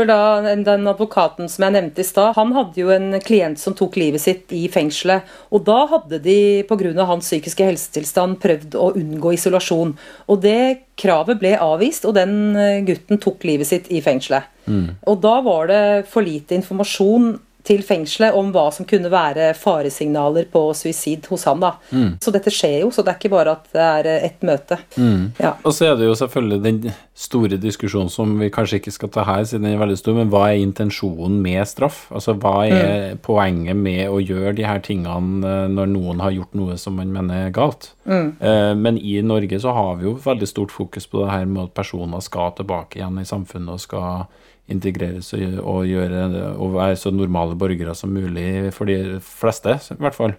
da 0.09 0.17
den 0.43 0.87
advokaten 0.91 1.47
som 1.47 1.63
jeg 1.63 1.71
nevnte 1.71 2.03
i 2.03 2.07
stad, 2.07 2.33
han 2.35 2.51
hadde 2.51 2.81
jo 2.81 2.89
en 2.91 3.15
klient 3.23 3.61
som 3.61 3.71
tok 3.79 3.95
livet 3.95 4.19
sitt 4.19 4.51
i 4.51 4.65
fengselet. 4.67 5.23
Og 5.55 5.63
da 5.63 5.85
hadde 5.87 6.19
de 6.19 6.65
pga. 6.67 7.05
hans 7.07 7.29
psykiske 7.29 7.63
helsetilstand 7.63 8.41
prøvd 8.43 8.75
å 8.75 8.89
unngå 8.99 9.31
isolasjon. 9.37 9.95
Og 10.27 10.41
det 10.43 10.83
kravet 10.99 11.39
ble 11.39 11.55
avvist, 11.55 12.03
og 12.03 12.17
den 12.19 12.59
gutten 12.83 13.23
tok 13.23 13.47
livet 13.47 13.71
sitt 13.71 13.87
i 13.87 14.01
fengselet. 14.03 14.51
Og 15.07 15.21
da 15.23 15.39
var 15.47 15.71
det 15.71 15.83
for 16.11 16.21
lite 16.21 16.59
informasjon 16.59 17.39
til 17.63 17.83
fengselet 17.85 18.35
om 18.35 18.49
hva 18.51 18.65
som 18.75 18.85
kunne 18.87 19.07
være 19.11 19.53
faresignaler 19.55 20.49
på 20.51 20.65
suicid 20.75 21.29
hos 21.31 21.45
han. 21.47 21.61
da. 21.63 21.73
Så 22.19 22.33
dette 22.35 22.51
skjer 22.51 22.81
jo, 22.81 22.89
så 22.91 23.03
det 23.05 23.13
er 23.13 23.19
ikke 23.21 23.31
bare 23.31 23.53
at 23.55 23.69
det 23.71 23.85
er 23.87 24.09
ett 24.27 24.43
møte. 24.43 24.77
Ja. 25.39 25.53
Og 25.63 25.71
så 25.71 25.91
er 25.91 25.95
det 25.99 26.09
jo 26.09 26.15
selvfølgelig 26.19 26.59
den 26.65 26.81
store 27.13 27.59
diskusjon 27.61 28.09
som 28.09 28.31
vi 28.39 28.47
kanskje 28.49 28.79
ikke 28.79 28.91
skal 28.95 29.09
ta 29.13 29.23
her, 29.27 29.43
siden 29.45 29.67
den 29.67 29.75
er 29.75 29.81
veldig 29.83 29.97
stor, 29.99 30.15
men 30.17 30.31
hva 30.33 30.47
er 30.49 30.63
intensjonen 30.63 31.35
med 31.45 31.61
straff? 31.69 32.07
Altså 32.09 32.33
hva 32.41 32.55
er 32.65 33.19
poenget 33.21 33.77
med 33.77 34.07
å 34.09 34.17
gjøre 34.17 34.55
de 34.57 34.65
her 34.65 34.81
tingene 34.81 35.45
eh, 35.45 35.67
når 35.69 35.91
noen 35.93 36.23
har 36.25 36.33
gjort 36.33 36.57
noe 36.57 36.77
som 36.81 36.97
man 36.97 37.13
mener 37.13 37.47
er 37.47 37.53
galt? 37.53 37.91
Eh, 38.09 38.73
Men 38.73 38.97
i 38.97 39.19
Norge 39.21 39.59
så 39.61 39.75
har 39.77 39.99
vi 40.01 40.09
jo 40.09 40.15
veldig 40.23 40.49
stort 40.49 40.73
fokus 40.73 41.05
på 41.05 41.21
det 41.21 41.31
her 41.35 41.45
med 41.45 41.67
at 41.67 41.75
personer 41.77 42.19
skal 42.25 42.55
tilbake 42.57 42.97
igjen 42.97 43.21
i 43.21 43.29
samfunnet 43.29 43.77
og 43.77 43.83
skal 43.85 44.25
integreres 44.71 45.33
og, 45.35 45.41
og, 45.59 45.79
gjøre, 45.85 46.53
og 46.55 46.75
være 46.77 46.95
så 46.97 47.11
normale 47.11 47.55
borgere 47.59 47.93
som 47.99 48.13
mulig 48.15 48.71
for 48.73 48.87
de 48.87 49.19
fleste, 49.19 49.75
i 49.91 49.99
hvert 49.99 50.15
fall. 50.15 50.33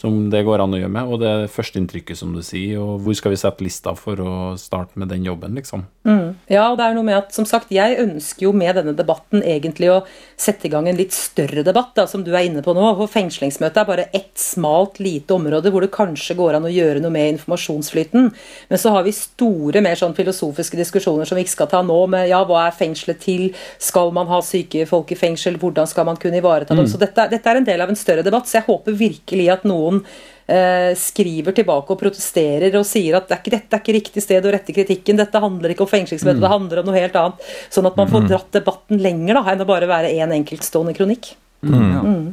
Som 0.00 0.30
det 0.32 0.42
går 0.46 0.62
an 0.64 0.74
å 0.74 0.80
gjøre 0.80 0.92
med. 0.92 1.10
Og 1.10 1.20
det 1.22 1.32
førsteinntrykket, 1.54 2.18
som 2.18 2.34
du 2.34 2.42
sier. 2.44 2.80
Og 2.82 3.04
hvor 3.04 3.16
skal 3.18 3.34
vi 3.34 3.40
sette 3.40 3.64
lista 3.64 3.94
for 3.98 4.20
å 4.20 4.34
starte 4.60 4.98
med 5.00 5.12
den 5.12 5.26
jobben, 5.26 5.54
liksom? 5.58 5.86
Mm. 6.04 6.34
Ja, 6.50 6.66
og 6.70 6.78
det 6.78 6.86
er 6.86 6.96
noe 6.96 7.06
med 7.06 7.16
at, 7.16 7.30
som 7.34 7.46
sagt, 7.48 7.72
jeg 7.72 7.98
ønsker 8.02 8.48
jo 8.48 8.52
med 8.56 8.76
denne 8.76 8.92
debatten 8.96 9.44
egentlig 9.44 9.90
å 9.92 10.00
sette 10.36 10.68
i 10.68 10.72
gang 10.72 10.88
en 10.90 10.98
litt 10.98 11.14
større 11.16 11.64
debatt, 11.66 11.94
da, 11.96 12.06
som 12.10 12.24
du 12.26 12.32
er 12.34 12.48
inne 12.48 12.64
på 12.64 12.74
nå. 12.76 12.84
For 12.98 13.10
fengslingsmøtet 13.10 13.80
er 13.80 13.88
bare 13.88 14.08
ett 14.12 14.34
smalt, 14.40 15.00
lite 15.02 15.36
område 15.36 15.72
hvor 15.72 15.84
det 15.84 15.92
kanskje 15.94 16.36
går 16.38 16.58
an 16.58 16.68
å 16.68 16.72
gjøre 16.72 17.02
noe 17.04 17.14
med 17.14 17.36
informasjonsflyten. 17.36 18.30
Men 18.70 18.80
så 18.80 18.92
har 18.94 19.06
vi 19.06 19.14
store, 19.16 19.82
mer 19.84 19.98
sånn 20.00 20.16
filosofiske 20.16 20.78
diskusjoner 20.80 21.28
som 21.28 21.38
vi 21.38 21.46
ikke 21.46 21.56
skal 21.56 21.70
ta 21.72 21.82
nå, 21.86 22.00
med 22.10 22.28
ja, 22.30 22.42
hva 22.46 22.66
er 22.66 22.76
fengselet 22.76 23.22
til, 23.24 23.46
skal 23.82 24.12
man 24.14 24.28
ha 24.30 24.40
syke 24.44 24.84
folk 24.90 25.14
i 25.14 25.18
fengsel, 25.18 25.58
hvordan 25.62 25.88
skal 25.90 26.08
man 26.08 26.20
kunne 26.20 26.40
ivareta 26.42 26.74
dem. 26.74 26.84
Mm. 26.84 26.92
Så 26.92 27.00
dette, 27.00 27.28
dette 27.32 27.50
er 27.50 27.60
en 27.60 27.68
del 27.68 27.84
av 27.84 27.92
en 27.92 27.98
større 27.98 28.26
debatt, 28.26 28.50
så 28.50 28.58
jeg 28.58 28.68
håper 28.68 28.98
virkelig 28.98 29.43
at 29.52 29.66
noen 29.68 30.02
Eh, 30.44 30.92
skriver 31.00 31.54
tilbake 31.56 31.94
og 31.94 31.96
protesterer 31.96 32.74
og 32.76 32.82
sier 32.84 33.16
at 33.16 33.30
det 33.30 33.32
er 33.32 33.38
ikke, 33.40 33.52
dette 33.54 33.76
er 33.78 33.80
ikke 33.80 33.94
riktig 33.96 34.22
sted 34.26 34.44
å 34.44 34.50
rette 34.52 34.74
kritikken, 34.76 35.16
dette 35.16 35.40
handler 35.40 35.72
ikke 35.72 35.86
om 35.86 35.88
fengslingsmøte, 35.88 36.36
mm. 36.36 36.42
det 36.42 36.50
handler 36.52 36.80
om 36.82 36.90
noe 36.90 36.98
helt 36.98 37.16
annet. 37.16 37.46
Sånn 37.72 37.88
at 37.88 37.96
man 37.96 38.10
får 38.10 38.26
mm. 38.26 38.28
dratt 38.28 38.50
debatten 38.52 39.00
lenger 39.00 39.38
da, 39.38 39.44
enn 39.54 39.64
å 39.64 39.68
bare 39.70 39.88
være 39.88 40.10
én 40.12 40.26
en 40.26 40.34
enkeltstående 40.36 40.92
kronikk. 40.98 41.30
Mm. 41.64 41.78
Mm. 41.80 42.26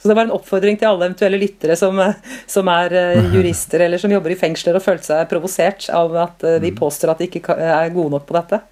Så 0.00 0.08
det 0.08 0.16
var 0.16 0.30
en 0.30 0.32
oppfordring 0.38 0.80
til 0.80 0.88
alle 0.88 1.10
eventuelle 1.10 1.42
lyttere 1.42 1.76
som, 1.76 2.00
som 2.48 2.72
er 2.72 2.96
uh, 2.96 3.28
jurister 3.36 3.84
eller 3.84 4.00
som 4.00 4.16
jobber 4.16 4.32
i 4.32 4.40
fengsler 4.40 4.78
og 4.78 4.86
følte 4.86 5.10
seg 5.10 5.28
provosert 5.28 5.90
av 5.92 6.16
at 6.24 6.48
uh, 6.48 6.56
vi 6.62 6.72
mm. 6.72 6.80
påstår 6.80 7.12
at 7.12 7.20
de 7.20 7.28
ikke 7.28 7.52
er 7.52 7.92
gode 7.92 8.16
nok 8.16 8.24
på 8.30 8.38
dette. 8.38 8.62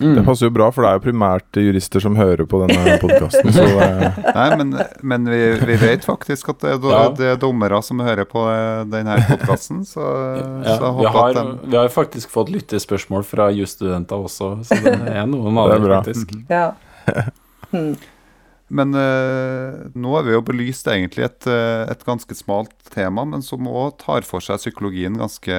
Mm. 0.00 0.16
Det 0.16 0.24
passer 0.26 0.48
jo 0.48 0.54
bra, 0.54 0.68
for 0.74 0.82
det 0.82 0.90
er 0.90 0.96
jo 0.98 1.02
primært 1.04 1.58
jurister 1.60 2.02
som 2.02 2.16
hører 2.18 2.48
på 2.50 2.58
denne 2.64 2.96
podkasten. 3.04 3.50
Nei, 3.54 4.46
men, 4.58 4.72
men 5.06 5.28
vi, 5.30 5.42
vi, 5.62 5.76
vet 5.78 6.06
faktisk 6.06 6.50
at 6.54 6.64
det 6.64 6.72
er, 6.72 6.88
ja. 6.90 7.04
det 7.14 7.28
er, 7.34 7.38
dommere 7.40 7.78
som 7.86 8.02
hører 8.02 8.26
på 8.28 8.42
denne 8.90 9.20
podkasten, 9.28 9.84
så, 9.86 10.08
ja, 10.64 10.78
så 10.80 10.90
vi, 10.98 11.06
har, 11.14 11.36
de... 11.38 11.44
vi 11.68 11.78
har 11.78 11.92
faktisk 11.94 12.34
fått 12.34 12.50
lyttespørsmål 12.54 13.26
fra 13.28 13.50
jusstudenter 13.54 14.26
også, 14.26 14.56
så 14.66 14.80
det 14.82 14.96
er 15.14 15.30
noen 15.30 15.62
av 15.62 15.76
dem, 15.76 15.88
faktisk. 15.94 16.36
Ja. 16.50 16.72
Mm. 17.74 17.96
Men 18.72 18.96
uh, 18.96 19.90
nå 19.92 20.12
er 20.18 20.24
vi 20.24 20.32
jo 20.32 20.44
belyst 20.46 20.88
egentlig 20.88 21.26
et, 21.26 21.46
eh, 21.50 21.82
et, 21.92 22.04
ganske 22.06 22.36
smalt 22.36 22.72
tema, 22.94 23.26
men 23.28 23.44
som 23.44 23.66
òg 23.68 23.98
tar 24.00 24.24
for 24.24 24.44
seg 24.44 24.62
psykologien 24.62 25.18
ganske 25.20 25.52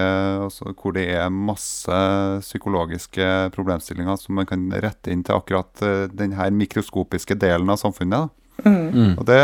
altså, 0.48 0.72
Hvor 0.74 0.96
det 0.96 1.06
er 1.14 1.30
masse 1.30 2.00
psykologiske 2.42 3.52
problemstillinger 3.56 4.18
som 4.20 4.40
man 4.40 4.50
kan 4.50 4.66
rette 4.74 5.14
inn 5.14 5.24
til 5.26 5.38
akkurat 5.38 5.70
den 5.80 6.34
denne 6.34 6.50
mikroskopiske 6.58 7.38
delen 7.38 7.70
av 7.70 7.78
samfunnet. 7.82 8.34
Mm. 8.66 9.18
Og 9.20 9.26
det, 9.28 9.42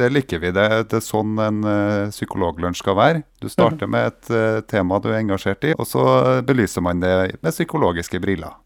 det, 0.00 0.08
liker 0.10 0.40
vi. 0.42 0.50
Det, 0.56 0.66
det 0.90 0.98
er 0.98 1.04
sånn 1.04 1.38
en 1.44 1.60
uh, 1.62 2.10
psykologlunsj 2.10 2.82
skal 2.82 2.96
være. 2.98 3.24
Du 3.42 3.50
starter 3.52 3.86
mm. 3.86 3.94
med 3.94 4.08
et 4.10 4.32
uh, 4.34 4.60
tema 4.66 4.98
du 4.98 5.10
er 5.12 5.20
engasjert 5.20 5.66
i, 5.68 5.74
og 5.76 5.86
så 5.86 6.04
belyser 6.46 6.84
man 6.84 7.02
det 7.04 7.14
med 7.38 7.54
psykologiske 7.54 8.22
briller. 8.22 8.56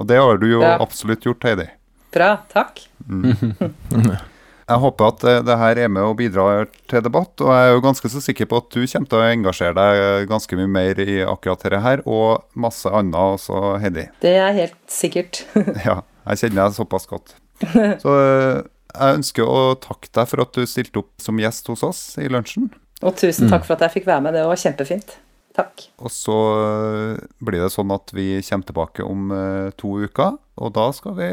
Og 0.00 0.08
det 0.10 0.18
har 0.20 0.40
du 0.42 0.50
jo 0.50 0.60
ja. 0.64 0.76
absolutt 0.82 1.24
gjort, 1.24 1.46
Heidi. 1.48 1.70
Bra. 2.12 2.34
Takk. 2.52 2.84
Mm. 3.08 3.32
Jeg 4.72 4.78
håper 4.78 5.08
at 5.10 5.24
eh, 5.26 5.40
det 5.44 5.56
her 5.58 5.78
er 5.84 5.90
med 5.92 6.06
og 6.06 6.16
bidrar 6.20 6.68
til 6.90 7.02
debatt, 7.04 7.34
og 7.42 7.50
jeg 7.50 7.68
er 7.68 7.72
jo 7.74 7.82
ganske 7.84 8.08
så 8.12 8.22
sikker 8.22 8.46
på 8.48 8.60
at 8.62 8.68
du 8.70 8.78
kommer 8.80 9.10
til 9.10 9.18
å 9.18 9.24
engasjere 9.26 9.74
deg 9.76 10.28
ganske 10.30 10.58
mye 10.58 10.70
mer 10.70 11.00
i 11.02 11.16
akkurat 11.26 11.64
dette 11.64 11.80
her, 11.82 12.04
og 12.06 12.44
masse 12.54 12.88
annet 12.88 13.18
også, 13.18 13.58
Heidi. 13.82 14.06
Det 14.22 14.36
er 14.38 14.54
helt 14.56 14.78
sikkert. 14.90 15.42
ja, 15.88 15.98
jeg 16.30 16.44
kjenner 16.44 16.62
deg 16.62 16.78
såpass 16.78 17.10
godt. 17.10 17.34
Så 18.04 18.14
eh, 18.14 18.62
jeg 18.92 19.18
ønsker 19.18 19.48
å 19.48 19.74
takke 19.82 20.12
deg 20.14 20.30
for 20.30 20.44
at 20.44 20.54
du 20.54 20.64
stilte 20.68 21.02
opp 21.02 21.12
som 21.22 21.42
gjest 21.42 21.68
hos 21.72 21.84
oss 21.86 22.00
i 22.22 22.30
lunsjen. 22.30 22.70
Og 23.02 23.18
tusen 23.18 23.50
takk 23.50 23.66
for 23.66 23.74
at 23.74 23.88
jeg 23.88 23.98
fikk 23.98 24.08
være 24.12 24.28
med, 24.28 24.36
det 24.38 24.46
var 24.46 24.60
kjempefint. 24.62 25.16
Takk. 25.52 25.86
Og 26.00 26.12
så 26.12 26.36
eh, 26.62 27.22
blir 27.44 27.60
det 27.60 27.72
sånn 27.74 27.92
at 27.92 28.14
vi 28.16 28.40
kommer 28.40 28.68
tilbake 28.68 29.04
om 29.04 29.34
to 29.76 29.96
uker. 30.06 30.38
Og 30.62 30.72
da 30.76 30.88
skal 30.96 31.16
vi 31.16 31.30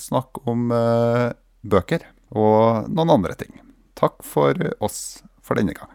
snakke 0.00 0.42
om 0.48 0.70
uh, 0.72 1.32
bøker 1.62 2.06
og 2.34 2.88
noen 2.90 3.12
andre 3.18 3.36
ting. 3.38 3.60
Takk 3.96 4.24
for 4.24 4.56
oss 4.80 5.22
for 5.44 5.60
denne 5.60 5.76
gang. 5.76 5.92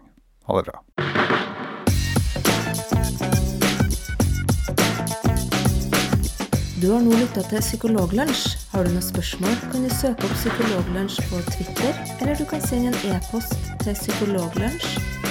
Ha 0.48 0.62
det 0.62 0.70
bra. 0.70 0.82
Du 6.82 6.88
har 6.90 7.02
nå 7.06 7.14
lytta 7.14 7.44
til 7.46 7.62
Psykologlunsj. 7.62 8.56
Har 8.72 8.88
du 8.88 8.96
noen 8.96 9.06
spørsmål, 9.06 9.54
kan 9.70 9.86
du 9.86 9.92
søke 9.94 10.26
opp 10.26 10.34
Psykologlunsj 10.40 11.20
på 11.30 11.44
Twitter, 11.52 12.00
eller 12.18 12.40
du 12.40 12.48
kan 12.50 12.64
sende 12.66 12.96
en 12.96 13.14
e-post 13.14 13.70
til 13.84 13.94
psykologlunsj 13.94 15.30